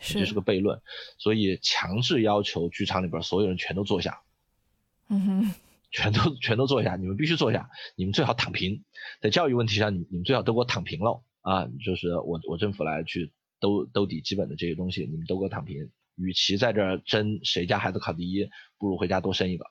[0.00, 0.80] 这是个悖论。
[1.18, 4.22] 所以强制要求剧场里边所有人全都坐下，
[5.08, 5.54] 嗯哼，
[5.92, 8.82] 全都全都坐下，你们必须坐下，你们最好躺平，
[9.20, 11.68] 在教育问题上，你你们最好都给我躺平喽啊！
[11.84, 13.32] 就是我我政府来去。
[13.62, 15.90] 兜兜底基本的这些东西，你们都给我躺平。
[16.16, 18.48] 与其在这儿争谁家孩子考第一，
[18.78, 19.66] 不如回家多生一个。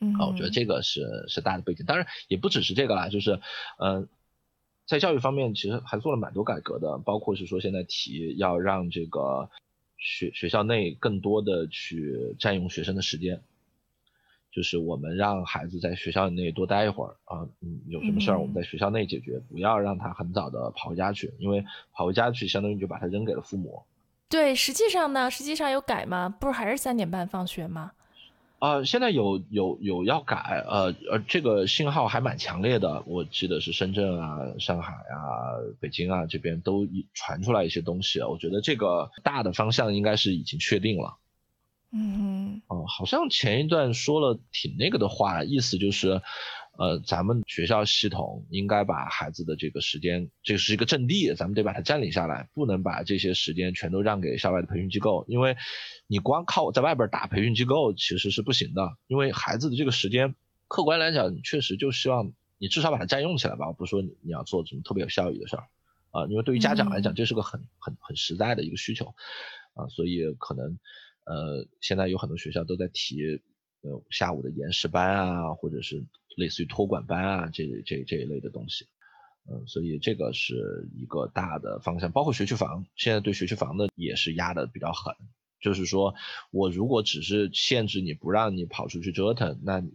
[0.00, 1.84] 嗯，好，我觉得这个是是大的背景。
[1.84, 3.38] 当然也不只是这个啦，就是，
[3.78, 4.08] 嗯，
[4.86, 9.48] 在教育方面其实还做了蛮多改革的，包括是说现在提要让这个
[9.96, 13.42] 学学校内更多的去占用学生的时间。
[14.50, 21.64] 就是我们让孩子在学校内多待一会儿啊，嗯，有什么事儿我们在学校内解决，不要让他很早的跑回家去，因为
[21.94, 23.82] 跑回家去相当于就把他扔给了父母。
[24.28, 26.28] 对，实际上呢，实际上有改吗？
[26.28, 27.92] 不是还是三点半放学吗？
[28.62, 30.36] 啊，现在有有有要改，
[30.68, 33.02] 呃呃，这个信号还蛮强烈的。
[33.08, 38.20] 我记得是深圳啊、上海啊、北京啊这边都传出来一些东西。
[38.20, 41.16] 我觉得这个大的方向应该是已经确定了。
[41.90, 46.22] 嗯，哦，好像前一段说了挺那个的话，意思就是。
[46.78, 55.54] 呃，咱们学校系统应该把孩子的这个时间，这是一个阵地，咱们得把它占领下来，不能把这些时间全都让给校外的培训机构，因为
[56.12, 60.34] 你光靠在外边打培训机构其实是不行的，因为孩子的这个时间，
[60.68, 65.68] 客观来讲，你确实就希望你至少把它占用起来吧，不是说你要做什么特别有效益的事儿，
[66.10, 69.14] 啊，因为对于家长来讲，这是个很很很实在的一个需求，
[69.72, 70.78] 啊，所以可能，
[71.24, 73.40] 呃，现在有很多学校都在提，
[73.80, 76.04] 呃，下午的延时班啊，或者是。
[76.34, 78.86] 类似于托管班啊，这这这一类的东西，
[79.50, 85.14] 嗯，所以这个是一个大的方向，包括学区房，现在对学区房的也是压的比较狠。
[85.62, 86.14] 就是说，
[86.50, 89.90] 我如果只是限制你不让你跑出去折腾，那你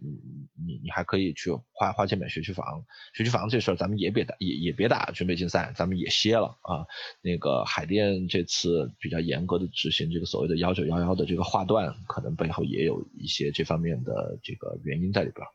[0.66, 2.82] 你你还可以去花花钱买学区房。
[3.12, 6.86] 学区房这事儿咱们也别打，也也别打军备竞赛，咱们也歇了啊。
[7.20, 15.46] 那个海淀这次比较严格的执行这个所谓的幺九幺幺的这个划段，可能背后也有一些这方面的这个原因在里边。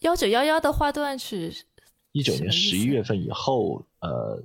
[0.00, 1.54] 幺九幺幺的划段是，
[2.10, 4.42] 一九年十一月份以后，呃，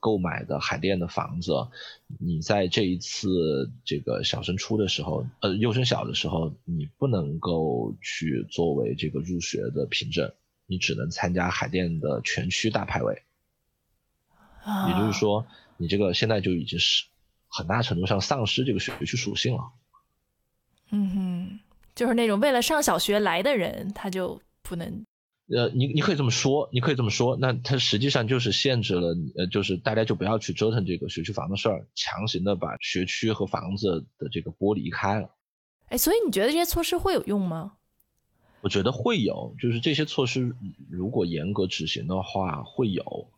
[0.00, 1.52] 购买的海淀的房子，
[2.18, 10.32] 你在这一次这个小升初的时候，呃，幼升小的时候，你不能够去作为这个入学的凭证，
[10.66, 13.22] 你只能参加海淀的全区大排位。
[14.88, 17.06] 也就是说，你这个现在就已经是
[17.48, 19.72] 很大程度上丧失这个学区属性了。
[20.90, 21.60] 嗯哼，
[21.94, 24.40] 就是那种为了上小学来的人，他就。
[24.60, 25.06] 不能，
[25.50, 35.30] 呃，你你可以这么说，你可以这么说，那它实际上就是限制了，呃，就是大家就不要去折腾这个学区房的事儿，强行的把学区和房子的这个剥离开了。
[35.88, 37.72] 哎，所以你觉得这些措施会有用吗？
[38.60, 40.54] 我觉得会有，就是这些措施
[40.90, 43.30] 如果严格执行的话，会有。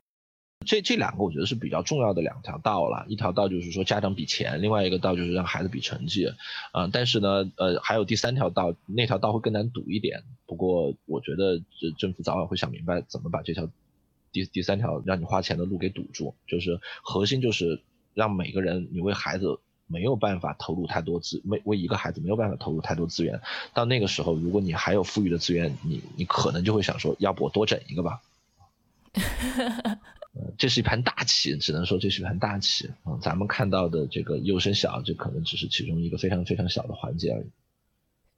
[0.66, 6.26] 这这两个我觉得是比较重要的两条道了，一条道就是说家长比钱，另外一个道就是让孩子比成绩，
[6.72, 10.22] 啊，但是呢，呃，还有第三条道，那条道会更难堵一点。
[10.46, 13.68] 不过我觉得这政府早晚会想明白怎么把这条
[14.32, 17.80] 第第三条让你花钱的路给堵住，就是核心就是
[18.12, 23.40] 让每个人你为孩子没有办法投入太多资，为为一个孩子没有办法投入太多资源，
[23.72, 28.20] 到那个时候如果你还有富裕的资源，你你可能就会想说，要不我多整一个吧。
[30.58, 33.18] 这是一盘大棋，只能说这是一盘大棋啊！
[33.20, 37.46] 咱们看到的这个幼升小，这可能只是其中一个非常非常小的环节而已。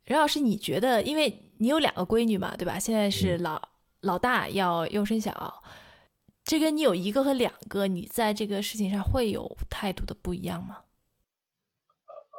[0.05, 2.79] 任老师，你觉得，因为你有两个闺女嘛，对吧？
[2.79, 3.69] 现在是老
[4.01, 5.63] 老大要幼升小，
[6.45, 10.79] 这跟你有一个和两个，你在这个事情上会有态度的不一样吗？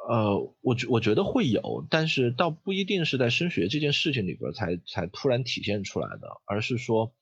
[0.08, 7.12] 呃，我觉我觉得会有，但是倒不一定是在升学这件事情里边才才突然体现出来的，而是说。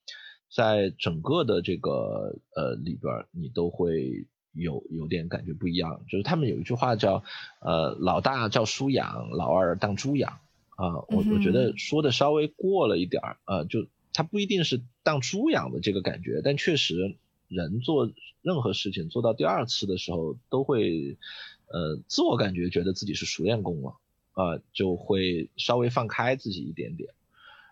[0.55, 6.05] 在整个的这个呃里边，你都会有有点感觉不一样。
[6.07, 7.23] 就是他们有一句话叫，
[7.59, 10.39] 呃，老大叫书养，老二当猪养。
[10.75, 13.37] 啊，我我觉得说的稍微过了一点儿。
[13.45, 17.15] 呃，就他不一定是当猪养的这个感觉，但确实
[17.47, 18.11] 人做
[18.43, 21.17] 任何事情做到第二次的时候，都会
[21.65, 23.95] 呃自我感觉觉得自己是熟练工了，
[24.33, 27.09] 啊，就会稍微放开自己一点点，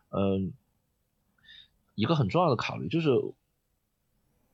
[0.09, 0.53] 嗯。
[2.01, 3.09] 一个很重要的考虑就是，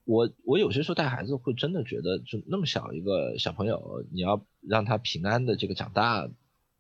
[0.04, 6.30] 我我有些时候带孩子会真的觉得，就那么小一个小朋友，你要让他平安的这个长大，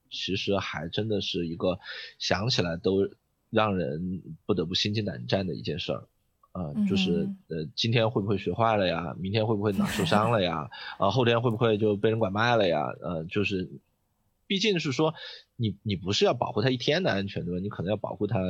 [0.09, 1.79] 其实还真的是一个
[2.19, 3.09] 想起来都
[3.49, 6.07] 让人不得不心惊胆战的一件事儿，
[6.51, 9.15] 啊，就是呃，今天会不会学坏了呀？
[9.17, 10.69] 明天会不会哪受伤了呀？
[10.99, 12.87] 啊，后天会不会就被人拐卖了呀？
[13.01, 13.69] 呃，就是，
[14.47, 15.13] 毕竟是说，
[15.55, 17.61] 你你不是要保护他一天的安全对吧？
[17.61, 18.41] 你可能要保护他。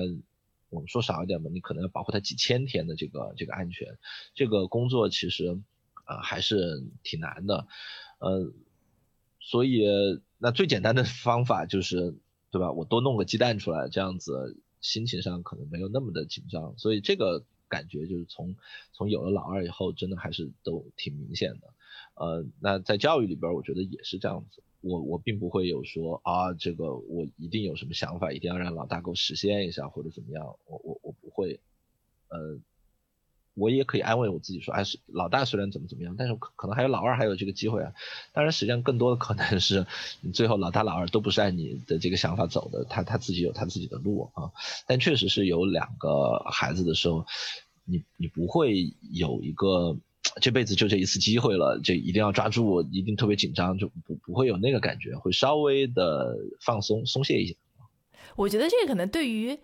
[0.70, 3.97] 我们说少一点吧，你可能要保护他几千天的这个这个安全，
[4.34, 5.61] 这个工作其实
[6.05, 7.68] 啊还是挺难的，
[8.20, 8.51] 呃，
[9.39, 9.86] 所以
[10.38, 12.15] 那最简单的方法就是
[12.51, 12.72] 对吧？
[12.72, 18.55] 我多弄个鸡蛋出来，这样子心情上可能没有那么的紧张，所以这个感觉就是从
[18.91, 21.74] 从有了老二以后，真的还是都挺明显的，
[22.15, 24.63] 呃，那在教育里边，我觉得也是这样子。
[24.82, 31.59] 我我并不会有说啊，这个我一定有什么想法，一定要让老大给我实现一下或者怎么样，我我我不会，
[32.30, 32.59] 呃，
[33.55, 37.93] 我也可以安慰我自己说，哎，老大虽然怎么怎么样，但是可可能还有老二还有这个机会啊。
[38.34, 39.88] 当然，实际上更多的可能是，
[40.21, 44.51] 你最后老大老二都不是按你的这个想法走的，他他自己有他自己的路啊。
[44.86, 47.25] 但确实是有两个孩子的时候，
[47.84, 49.97] 你你不会有一个
[50.39, 57.55] 这辈子就这一次机会了，就一定要抓住，一定特别紧张，就不不会有那个感觉，会稍微的放松松懈一些。
[58.35, 59.57] 我觉得这个可能对于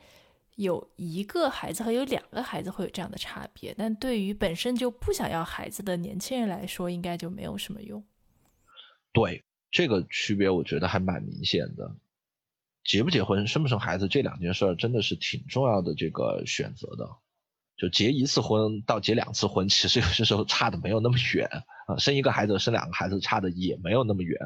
[0.56, 8.04] 有一个孩子和有两个孩子会有这样的差别，但对于本身就不想要孩子的年轻人来说，应该就没有什么用。
[9.12, 11.96] 对这个区别，我觉得还蛮明显的。
[12.84, 17.10] 结不结婚、生不生孩子这两件事儿，真的是挺重要的这个选择的。
[17.76, 21.50] 就结一次婚到结两次婚，其实有些时候差的没有那么远
[21.88, 21.98] 啊。
[21.98, 24.40] 生一个孩子、生两个孩子差的也没有那么远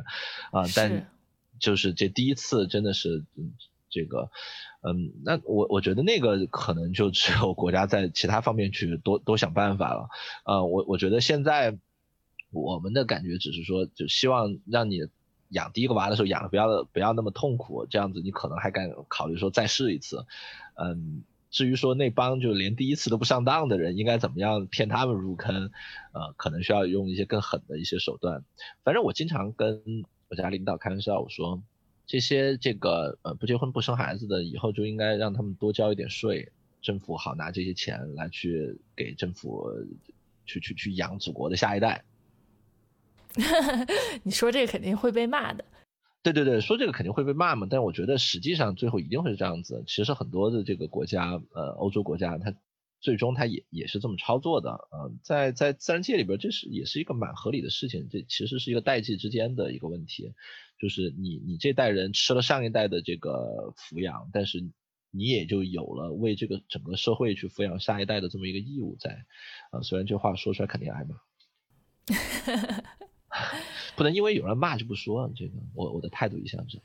[0.51, 0.63] 啊。
[0.73, 1.11] 但
[1.59, 3.25] 就是这第一次真的是
[3.89, 4.31] 这个，
[4.81, 10.09] 嗯，那我我觉得那个可能就只有国家在其他方面去多多想办法了。
[10.45, 11.77] 呃，我我觉得现在
[12.51, 15.01] 我们的感觉只是说，就希望让你
[15.49, 20.25] 养第一个娃的时候养的不要不要那么痛苦，这样子你可能还敢考虑说再试一次，
[20.75, 21.23] 嗯。
[21.49, 25.71] 至于说那帮就连第一次都不上当的人，应该怎么样骗他们入坑？
[26.13, 28.43] 呃，可能需要用一些更狠的一些手段。
[28.83, 29.81] 反正我经常跟
[30.29, 31.61] 我家领导开玩笑，我说
[32.05, 39.69] 这些这个呃不结婚不生孩子的，以后就应该让他们多交一点税，政府好拿这些钱来去给政府
[40.45, 42.03] 去去去养祖国的下一代。
[44.23, 45.63] 你说这肯定会被骂的。
[46.33, 49.83] 对对对，说这个肯定会被骂嘛，但我觉得实际上最后一定会是这样子。
[49.87, 52.53] 其实很多的这个国家，呃，欧洲国家，它
[52.99, 54.71] 最终它也也是这么操作的。
[54.71, 58.09] 呃，在在自然界里边，这是也是一个蛮合理的事情。
[58.09, 60.33] 这其实是一个代际之间的一个问题，
[60.79, 64.69] 就是你你这代人吃了上一代的这个抚养，但是
[65.11, 69.25] 你也就有了为这个整个社会去抚养下一代的这么一个义务在。
[69.71, 71.15] 啊，虽然这话说出来肯定挨骂。
[73.97, 76.79] 不能因为有人骂就不说这个，我我的态度一向是。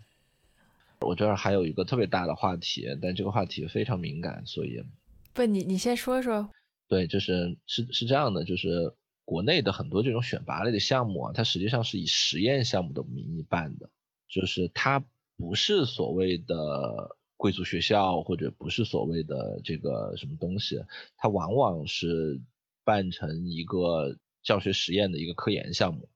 [1.01, 4.83] 我这儿还有一个特别大的话题，但这个话题非常敏感，所以
[5.35, 6.49] 不，你你先说说。
[6.89, 8.95] 对，就是是是这样的，就是
[9.27, 13.91] 国内的很多这种选拔类的项目啊，它实际上是以实验项目的名义办的，
[14.27, 15.05] 就是它
[15.37, 20.83] 不是所谓的贵族学校，或者不是所谓的这个什么东西，
[21.19, 22.41] 它往往是
[22.85, 26.09] 办成一个教学实验的一个科研项目。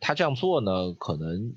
[0.00, 1.54] 他这样做呢，可能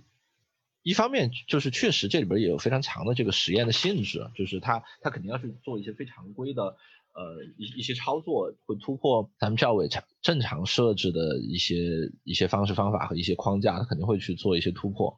[0.84, 6.76] 一方面就是确实这里边也有非常强的这个实验的性质，就是他他肯定要去做一些非常规的
[7.14, 15.18] 呃一一些操作，会突破咱们教委常正常设置的一些一些方式方法和一些框架，他肯定会去做一些突破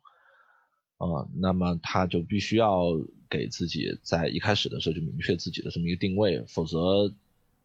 [0.98, 1.28] 啊。
[1.36, 2.84] 那么他就必须要
[3.28, 7.12] 给自己在一开始的时候就明确自己的这么一个定位，否则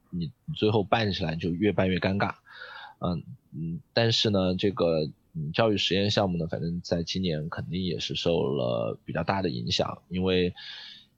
[0.08, 2.36] 你最后办起来就越办越尴尬。
[2.98, 5.11] 嗯嗯，但是呢，这个。
[5.35, 10.55] 嗯，教育实验项目呢，反正在今年肯定也是受了比较大的影响，因为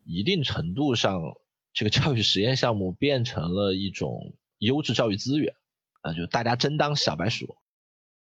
[0.05, 1.37] 一定程度上，
[1.73, 5.55] 这个教育实验项目变成了一种优质教育资源，
[6.03, 7.57] 啊，就大家真当小白鼠。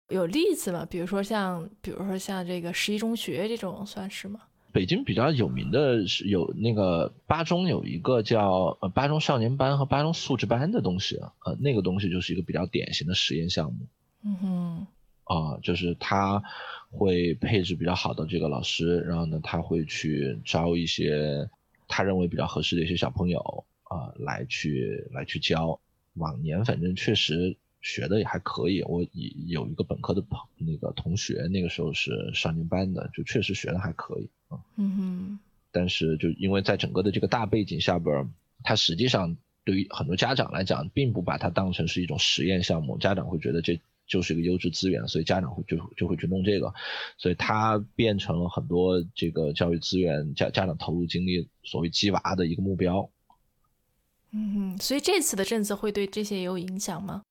[0.09, 0.87] 有例子吗？
[0.89, 4.41] 比如说像，比如说像这个十一中学这种算是吗？
[4.73, 13.87] 北京比较有名的是有那个八中有一个叫呃八中少年班和八中素质班的东西，呃，那个东西就是一个比较典型的实验项目。
[14.25, 14.87] 嗯哼。
[15.29, 16.43] 啊，就是他
[16.91, 21.49] 会配置比较好的这个老师，然后呢，他会去招一些
[21.87, 25.79] 他认为比较合适的一些小朋友啊，来去来去教。
[26.15, 29.07] 往年反正确实学的也还可以，我
[29.47, 34.59] 有一个本科的朋那个同学，那个时候是少年班的，就确实学的还可以啊。
[34.77, 35.39] 嗯哼。
[35.71, 38.33] 但是就因为在整个的这个大背景下边，
[38.65, 43.79] 他实际上对于很多家长来讲，并不把它当成是一种实验项目，家长会觉得这。
[44.09, 46.73] 就是一个优质资源，所以家长会就就会去弄这个，
[47.19, 53.09] 所以它变成了很多这个教育资源家家长投入精力所谓鸡娃的一个目标。
[54.31, 57.23] 嗯，所以这次的政策会对这些有影响吗？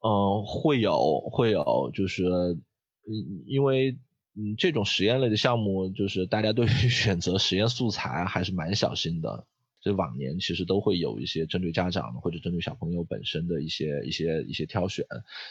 [0.00, 3.96] 嗯，会有会有，就是嗯，因为
[4.34, 9.46] 嗯这种实验类的项目，就是大家对于选择实验素材还是蛮小心的。
[9.82, 15.04] 所以往年其实都会有一些针对家长或者针对小朋友本身的一些一些一些挑选，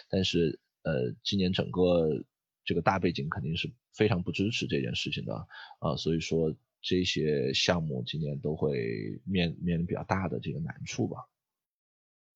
[0.10, 2.24] 但是呃，今年整个
[2.64, 5.36] 这个大背景肯定是非常不支持这件事情的
[5.80, 11.28] 啊，所以说这些项目今年都会面面临比较大的这个难处吧。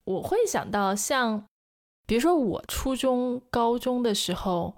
[0.03, 1.47] 我会想到像，
[2.05, 4.75] 比如说我初中、高中的时候。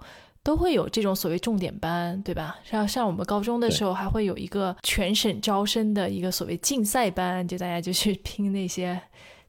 [0.47, 2.57] 都会有这种所谓重点班，对吧？
[2.63, 9.01] 像像我们高中的时候，还会有一个全省招生的一个所谓竞赛班，就大家就去拼那些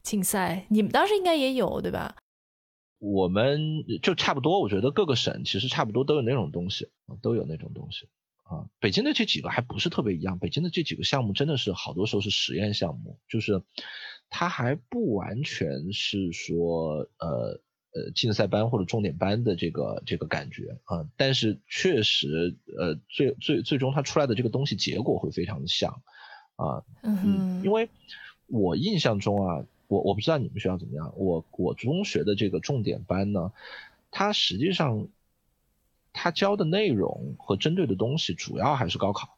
[0.03, 0.67] 竞赛。
[0.69, 2.17] 你们当时应该也有，对吧？
[2.99, 6.89] 我们就差不多，我觉得各个省其实差不多都有那种东西，
[7.23, 8.09] 都有那种东西
[8.43, 8.67] 啊。
[8.81, 13.63] 北京的这几个还不是特别一样，北京的这几个项目真的是好多时候是实验项目，就是
[14.29, 17.61] 它还不完全是说呃
[17.99, 26.03] 呃竞赛班或者重点班的这个这个感觉啊，但是确实呃最最最终它出来的这个东西结果会非常的像
[26.57, 27.89] 啊，嗯，因为
[28.47, 33.53] 我印象中啊，我我不知道你们学校怎么样，我我中学的这个重点班呢，
[34.11, 35.09] 它实际上
[36.13, 39.37] 它教的内容和针对的东西主要还是高考，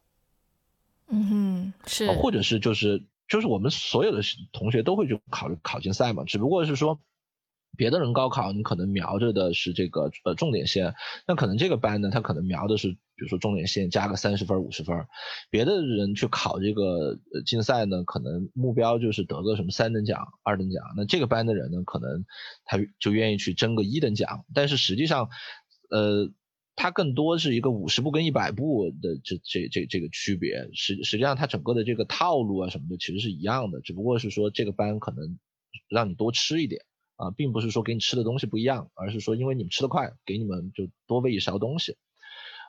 [1.09, 3.03] 嗯哼，是，或者是就是。
[3.31, 6.99] 就是我们所有的同学都会去考虑考竞赛嘛，只不过是说，
[7.77, 10.95] 别的人高考你可能瞄着的是这个呃重点线，
[11.27, 15.07] 那可能这个班呢，他可能瞄的是比如说重点线加个三十分五十分，
[15.51, 22.25] 别的人去考这个竞赛呢，可能目标就是得个什么三等奖、二等奖，那这个班的人呢，可能
[22.64, 25.29] 他就愿意去争个一等奖，但是实际上，
[25.91, 26.33] 呃。
[26.77, 35.39] 它更多是一个五十步跟一百步的这这这这个区别，实实际上它整个的这个套路啊什么的其实是一样的，只不过是说这个班可能
[35.91, 36.81] 让你多吃一点
[37.21, 41.97] 啊，并不是说给你吃的东西不一样，而是说因为你们吃的快，给你们就多喂一勺东西。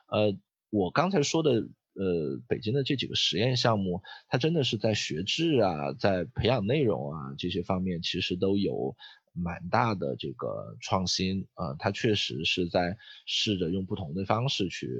[0.06, 0.36] 呃，
[0.70, 8.94] 我刚才说的呃北京的这几个实验项目，它真的是在学制啊，在培养内容啊这些方面其实都有。
[9.34, 12.94] 蛮大的这个创新啊，他确实是在
[13.24, 14.90] 试着用不同的方式去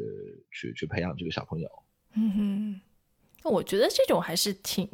[0.50, 1.68] 去去培养这个小朋友。
[2.14, 2.80] 嗯哼，
[3.52, 4.88] 我觉得这种还是挺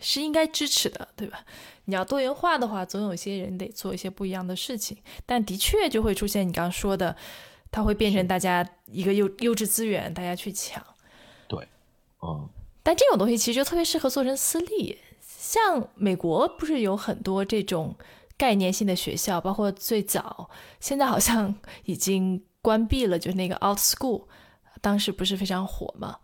[0.00, 1.44] 是应该支持的，对吧？
[1.86, 7.16] 你要多元化的话，总有些人得做一些不一样的事情，但的确就会出现你刚刚说的，
[7.70, 10.84] 它会变成大家一个优优质资源，大家去抢。
[11.48, 11.66] 对，
[12.22, 12.48] 嗯。
[12.82, 17.94] 但这种东西其实就特别适合做成私立，像美国不是有很多这种。
[18.38, 24.26] 概念性的学校，包括最早，现在好像已经关闭了，就是那个 Out School，
[24.82, 26.18] 当时不是非常火吗？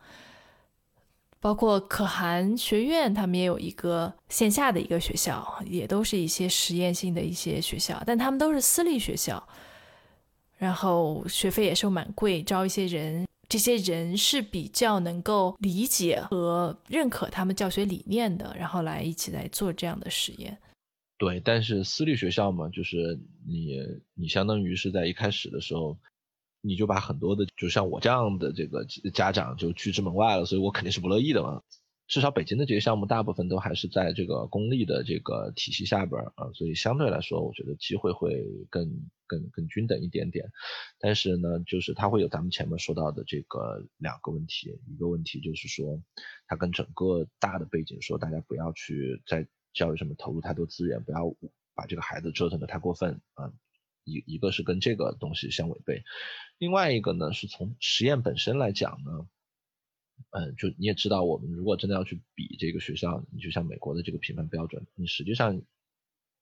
[1.43, 9.43] 包括可汗学院，他们也有一个线下的一个学校，也都是一些实验性的一些学校，但他们都是私立学校，
[10.57, 20.57] 然后学费也是蛮贵，招一些人，这些人是比较能够理解和认可他们教学理念的，然后来一起来做这样的实验。
[21.19, 23.79] 对，但是私立学校嘛，就是你
[24.15, 25.99] 你相当于是在一开始的时候，
[26.63, 31.63] 你就把很多的，就像我这样的这个家长就拒之门外了，所以我肯定是不乐意的嘛。
[32.09, 38.89] 至少北京的这些项目大部分都还是在这个公立的这个体系下边啊，所以相对来说，我觉得机会会更
[39.27, 40.51] 更更均等一点点。
[40.99, 46.03] 但是呢，就是它会有咱们前面说到的这个两个问题，一个问题就是说，
[46.47, 49.47] 它跟整个大的背景说，大家不要去在。
[49.75, 51.35] 教育上面投入太多资源，不要
[51.75, 53.51] 把这个孩子折腾的太过分啊。
[54.05, 56.05] 一一个是跟这个东西相违背，
[56.59, 59.27] 另外一个呢是从实验本身来讲呢，
[60.31, 65.63] 嗯，就你也知道，我们如果真的要去比这个学校，你就像美国的这个评分标准，你实际上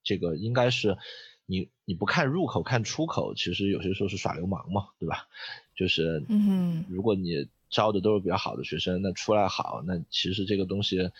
[0.03, 0.99] 这个应该是
[1.47, 5.29] 你你不看入口看出口，其实有些时候是耍流氓嘛，对吧？
[5.75, 11.11] 就是嗯，如果你招的都是比较好的学生，那出来好，那其实这个东西。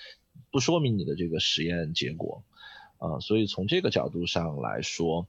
[0.53, 2.45] 不说明你的这个实验结果，
[2.99, 5.26] 啊，所以从这个角度上来说，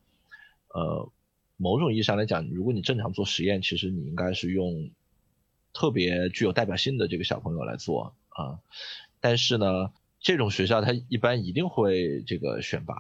[0.74, 1.12] 呃，
[1.58, 4.92] 某种意义上来讲，如果你正常做实验，其实你应该是用
[5.74, 8.60] 特别具有代表性的这个小朋友来做啊。
[9.20, 12.96] 但是呢，这种学校它一般一定会这个选拔，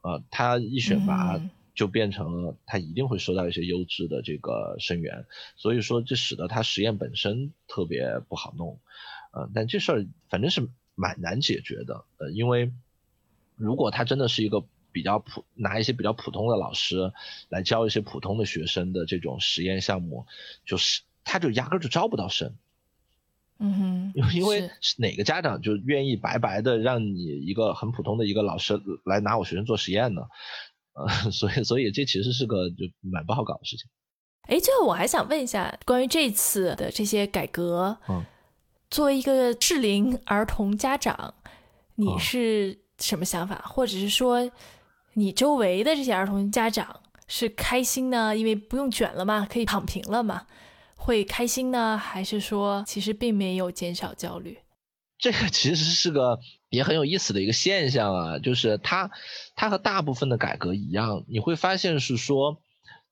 [0.00, 1.40] 啊，它一选拔
[1.74, 8.78] 就变成了它一定会收到一些优质的这个生源，所以说这使得它实验本身特别不好弄，
[9.32, 10.68] 呃，但这事儿反正是。
[10.98, 12.72] 蛮难解决的，呃，因为
[13.54, 14.64] 如果他真的是一个
[14.96, 17.12] 比较普，拿一些比较普通的老师
[17.50, 20.24] 来教一些普通的学生的这种实验项目，
[20.64, 22.54] 就是他就压根就招不到生。
[23.58, 30.22] 嗯哼，因为哪个家长就愿意白白的让你一个很普通的一个老师来拿我学生做实验呢？
[30.94, 33.86] 呃， 所以所以这其实是个就蛮不好搞的事情。
[34.48, 38.24] 哎，最后我还想问一下，关于这次的这些改革，嗯。
[38.88, 41.34] 作为一个适龄儿童家长，
[41.96, 43.56] 你是什么想法？
[43.66, 44.48] 或者是说，
[45.16, 48.36] 你周围的这些儿童家长是开心呢？
[48.36, 50.46] 因为不用卷了嘛，可以躺平了嘛，
[50.94, 51.98] 会开心呢？
[51.98, 54.58] 还是说，其实并没有减少焦虑？
[55.18, 56.38] 这个其实是个
[56.68, 59.10] 也很有意思的一个现象啊，就是它，
[59.54, 62.60] 它和大部分的改革一样，你会发现是说，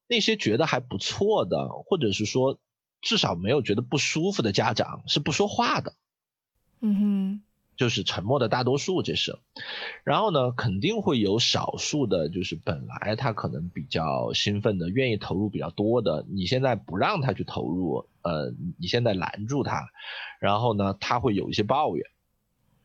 [0.06, 2.58] 那些觉得还不错的，或者是说。
[3.06, 5.92] 至少没有觉得不舒服的家长是不说话的，
[6.80, 7.42] 嗯哼，
[7.76, 9.38] 就是沉默的大多数，这是。
[10.04, 19.88] 然后呢，肯定会有少数的，就是本来他可能比较兴奋的，愿意投入比较多的，你现在不让他去投入，呃，你现在拦住他，
[20.40, 22.06] 然后呢，他会有一些抱怨，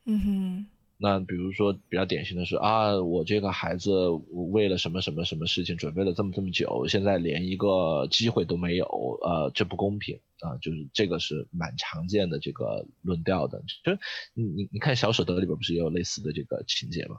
[0.06, 0.66] 嗯哼，
[1.02, 4.10] 那比如说比较典型的是啊，我这个孩子
[4.52, 8.86] 为了什么什么什么事情准备了这么这么久，现在连一个机会都没有，
[9.22, 10.58] 呃，这不公平啊！
[10.62, 13.64] 就是这个是蛮常见的这个论调的。
[13.82, 14.00] 就是
[14.34, 17.16] 你你你看《小舍得》里边不是也有类似的这个情节吗？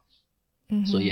[0.68, 1.10] 嗯，所以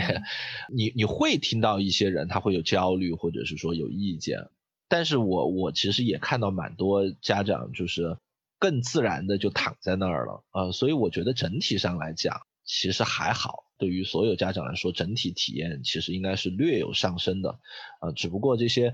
[0.70, 4.50] 你你会听到一些人他会有焦虑，或者是说有意见，
[4.88, 8.18] 但是我我其实也看到蛮多家长就是
[8.58, 12.42] 更自然的就躺在那儿了，呃，所以我觉得整体上来讲。
[12.68, 17.58] 其实还好，对于所有家长来说，整体体验其实应该是略有上升的，
[18.02, 18.92] 呃，只不过这些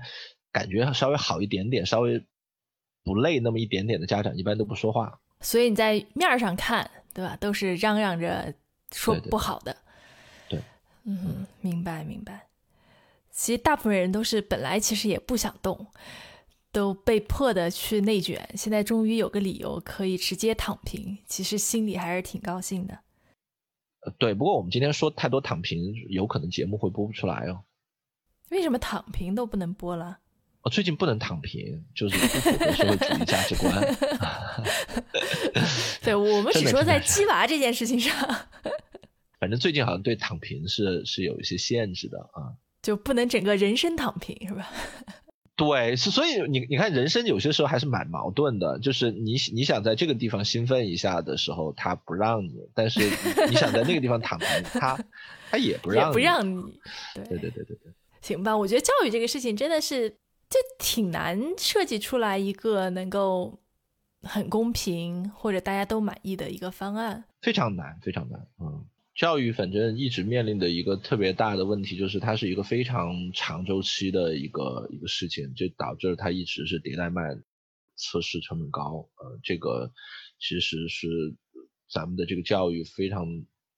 [0.53, 2.25] 感觉稍微好一点点、稍微
[3.03, 5.19] 不累那么一点点的家长，一般都不说话。
[5.41, 7.35] 所以你在面上看，对吧？
[7.35, 8.53] 都是嚷嚷着
[8.93, 9.75] 说不好的。
[10.47, 10.61] 对，
[11.03, 12.47] 嗯，明白明白。
[13.29, 15.87] 其实大部分人都是本来其实也不想动，
[16.71, 22.99] 都被迫的去内卷，现在终于有个理由可以直接躺平，其实心里还是挺高兴的。
[24.17, 27.63] 对，不过我们今天说太多躺平，有可能节目会播不出来哦。
[28.49, 30.19] 为什么躺平都不能播了？
[30.61, 33.73] 哦，最近不能躺平，就是不符合社会主义价值观。
[36.01, 38.13] 对，我们只说在鸡娃这件事情上。
[39.39, 44.71] 反正最近好像对躺平是是有一些限制的啊，就不能整个人生躺平是吧？
[45.57, 52.99] 对，是所以你你看，人生有些时候还是蛮矛盾的，就是你你想在这个地方兴奋一下的时候，他不让你；但是
[53.49, 54.99] 你想在那个地方躺平，他
[55.49, 56.79] 他也不让，也不让你。
[57.13, 57.93] 对对对对对对。
[58.21, 63.57] 行吧，我觉得教育这个事情真的是就挺难设计出来一个能够
[64.23, 68.85] 很公平或者大家都满意的一个方案，非常难，非常难，嗯。
[69.15, 77.41] 教育反正一直面临的一个特别大的问题，就是它是一个非常长周期的一个一个事情，就导致它一直是迭代慢，
[77.95, 79.09] 测试成本高。
[79.15, 79.93] 呃，这个
[80.37, 81.07] 其实是
[81.89, 83.25] 咱们的这个教育非常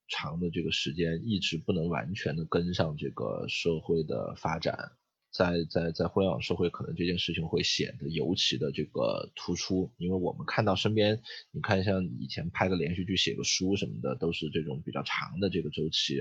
[0.07, 4.96] 长的这个时间，一直不能完全的跟上这个社会的发展。
[5.31, 11.21] 在在在互联网社会，可能这件事情会显得尤其的这个突出，因为我们看到身边，
[11.51, 16.17] 你看像以前拍个连续剧、写个书什么的，都是这种比较长的这个周期，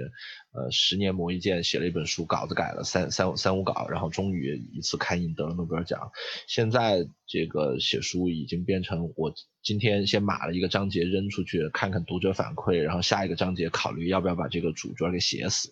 [0.52, 6.10] 呃，十年磨一剑，写了一本书，稿子改了三三三五稿，然后终于一次刊印得了诺贝尔奖。
[6.46, 9.32] 现在这个写书已经变成我
[9.62, 15.70] 今天先码了一个章节扔出去，看看读者反馈，然后下一个章节考虑要不要把这个主角给写死。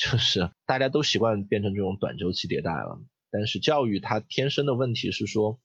[0.00, 5.60] 就是大家都习惯变成这种短周期迭代了，但是教育它天生的问题是说，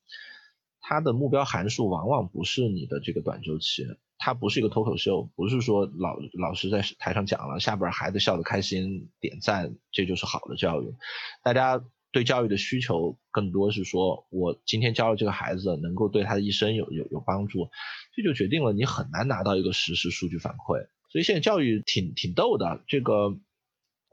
[0.81, 3.85] 它的目标函数往往不是你的这个短周期，
[4.17, 10.93] 它不是一个脱口秀，不是说老老师在台上讲了，下边孩子笑得开心点赞，这就是好的教育。
[11.41, 11.81] 大家
[12.11, 17.69] 对教育的需求更多是说，我今天教了这个孩子能够对他的一生有有有帮助，
[18.13, 20.89] 这就决定了你很难拿到一个实时数据反馈。
[21.09, 23.39] 所以现在教育挺挺逗的，这个。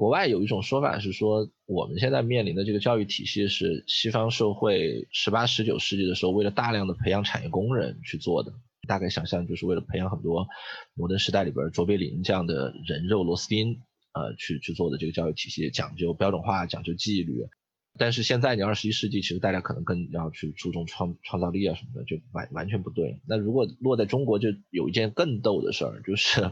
[0.02, 8.52] 国外有一种说法是说，我们现在面临的这个教育体系是西方社会十八、十九世纪的时候为了大量的培养产业工人去做的。
[8.88, 10.48] 大概想象就是为了培养很多
[10.94, 13.80] 摩登时代里边卓别林这样的人肉螺丝钉，
[14.12, 17.46] 呃，去去做的这个教育体系，讲究标准化，讲究纪律。
[17.96, 23.20] 但是现在你二十一世纪，其实大家可能更要去注重创创造力啊什么的，就完完全不对。
[23.28, 26.50] 那如果落在中国，就有一件更逗的事儿，就是。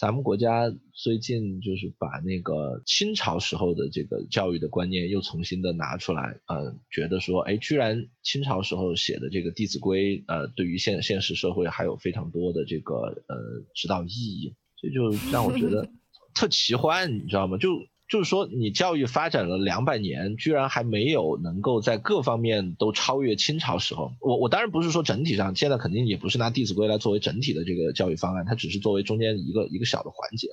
[0.00, 12.94] 咱们国家最近就是把那个清朝时候的这个教育的观念又重新的拿出来，呃，觉得说，哎，居然清朝时候写的这个《弟子规》，呃，对于现现实社会还有非常多的这个
[13.28, 13.36] 呃
[13.74, 15.86] 指导意义，这就让我觉得
[16.34, 17.58] 特奇幻，你知道吗？
[17.58, 17.68] 就。
[18.10, 24.10] 就是说，你教育发展了两百年，居然还没有能够在各方面都超越清朝时候。
[24.20, 30.48] 我我当然不是说整体上，现在肯定也不是拿《弟子规》来作为整体的这个教育方案，它只是作为中间一个一个小的环节。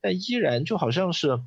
[0.00, 1.40] 但依然就好像是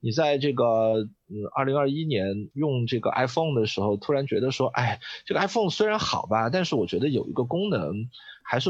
[0.00, 8.08] 你在这个嗯二零二一年用这个 iPhone 的时候，突然觉得说，哎，这个 iPhone 虽然好吧，但是我觉得有一个功能
[8.44, 8.68] 还是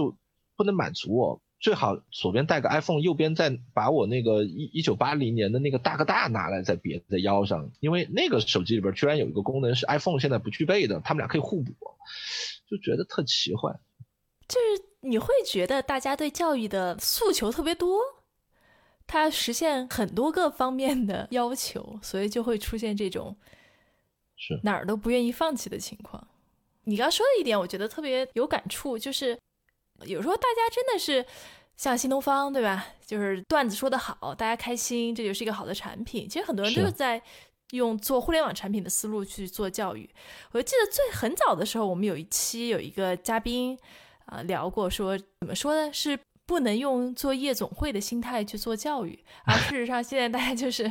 [0.58, 1.40] 不能满足我。
[1.62, 11.72] 最好左边带个 iPhone，右边再把我那个一一九八零年的那个大哥大拿来再别在腰上，因为那个手机里边居然有一个功能是 iPhone 现在不具备的，他们俩可以互补，
[12.68, 13.78] 就觉得特奇幻。
[14.48, 18.00] 就是你会觉得大家对教育的诉求特别多，
[19.06, 23.36] 它实现很多个方面的要求，所以就会出现这种
[24.36, 26.26] 是哪儿都不愿意放弃的情况。
[26.82, 29.38] 你刚说的一点，我觉得特别有感触，就是。
[30.06, 31.24] 有时候大家真的是
[31.76, 32.86] 像新东方，对吧？
[33.06, 36.28] 就是段子说的好，大家开心，这就是一个好的产品。
[36.28, 37.20] 其实很多人都是在
[37.70, 40.08] 用做互联网产品的思路去做教育。
[40.52, 43.78] 我记得最很早的时候，我们有一期有一个嘉宾
[44.26, 45.92] 啊聊过，说怎么说呢？
[45.92, 50.84] 是不能用做夜总会的心态去做教育，而事实上现在大家就是，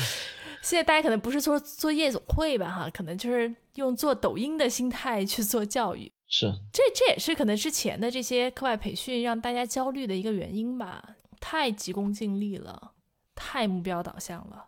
[0.62, 6.10] 现在大家可能不是说做夜总会吧，哈，可能就是用做抖音的心态去做教育。
[6.36, 12.90] 是，这这也是可能之前的这些课外培训让大家焦虑的一个原因吧，太急功近利了，
[13.36, 14.66] 太目标导向了。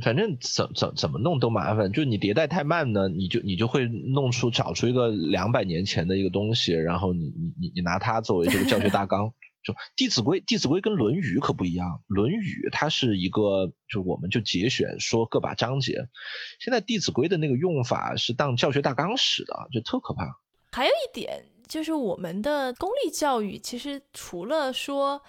[0.00, 9.34] 反正怎怎怎么弄都麻烦，就你迭代太慢呢，你就你就会弄出找出一个两百年前的一个东西，然后你你你你拿它作为这个教学大纲。
[9.64, 16.06] 就《弟子规》，《弟子规》跟《论语》可不一样，《论语》它是一个，就我们就节选说各把章节。
[16.60, 20.24] 现在《弟子规》的那个用法是当教学大纲使的，就特可怕。
[20.72, 25.22] 还有一点就是，我们的公立教育其实除了说。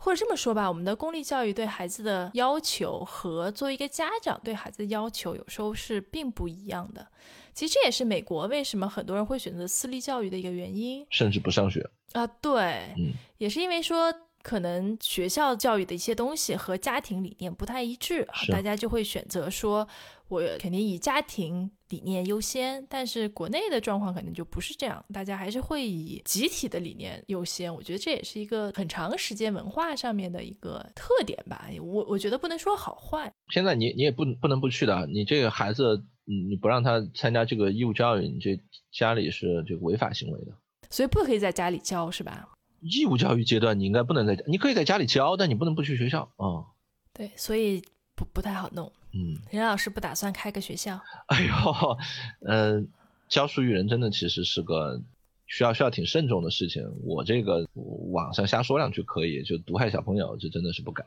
[0.00, 7.04] 或者这么说吧，我们的公立教育对孩子的要求和作为一个家长对孩子的要求有时候是并不一样的。
[7.52, 12.24] 其实这也是美国为什么很多人会选择私立教育的一个原因，甚至不上学啊。
[12.40, 14.14] 对，嗯，也是因为说。
[14.40, 19.86] 可能学校教育的一些东西和家庭理念不太一致，大家就会选择说，
[20.28, 22.86] 我肯定以家庭理念优先。
[22.88, 27.74] 但是国内的状况可能就不是这样，大家还是会以集体的理念优先。
[27.74, 31.68] 我觉得这也是一个很长时间文化上面的一个特点吧。
[31.80, 33.32] 我我觉得不能说好坏。
[33.50, 38.60] 现在你你也不不能不去的，你这个孩子，你不让他参加这个义务教育，你这
[38.92, 40.52] 家里是这个违法行为的。
[40.90, 42.48] 所以不可以在家里教，是吧？
[42.80, 46.64] 义务教育阶段，你应该不能在家，你可以在家里教，但你不能不去学校啊。
[47.12, 47.82] 对，所以
[48.14, 48.92] 不不太好弄。
[49.12, 51.00] 嗯，任老师不打算开个学校。
[51.28, 51.98] 哎呦，
[52.46, 52.88] 嗯，
[53.28, 55.00] 教书育人真的其实是个
[55.46, 56.82] 需要需要挺慎重的事情。
[57.04, 57.68] 我这个
[58.12, 61.06] 网上瞎说两句可以，就毒害小朋友，这真的是不敢。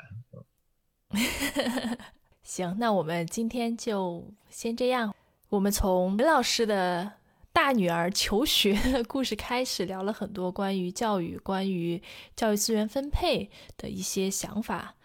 [2.44, 5.14] 行，那我们今天就先这样。
[5.50, 7.14] 我们从任老师的。
[7.54, 12.02] 大女儿求学的故事开始，聊了很多关于教育、关于
[12.34, 14.96] 教育资源分配的一些想法，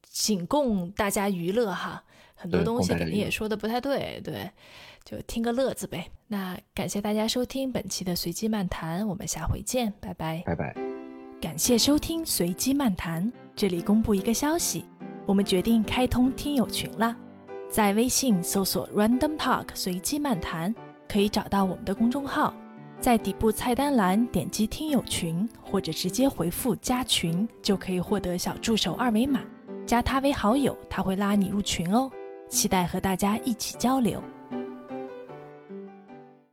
[0.00, 2.04] 仅供大家娱乐哈。
[2.36, 4.48] 很多东西肯定也说的不太对，对，
[5.04, 6.08] 就听个乐子呗。
[6.28, 10.76] 那感谢大家收听本期的随机漫谈，我们下回见，拜拜，拜拜。
[11.40, 14.84] 感谢收听随机漫谈，这里公布一个消息，
[15.26, 17.16] 我们决定开通听友群了，
[17.70, 20.74] 在微信搜索 Random Talk 随机漫谈。
[21.08, 22.52] 可以找到我们的公众号，
[23.00, 29.40] 在底部菜单栏点击听友群，或者直接回复加群，就可以获得小助手二维码，
[29.86, 32.10] 加他为好友，他会拉你入群哦。
[32.48, 34.22] 期待和大家一起交流。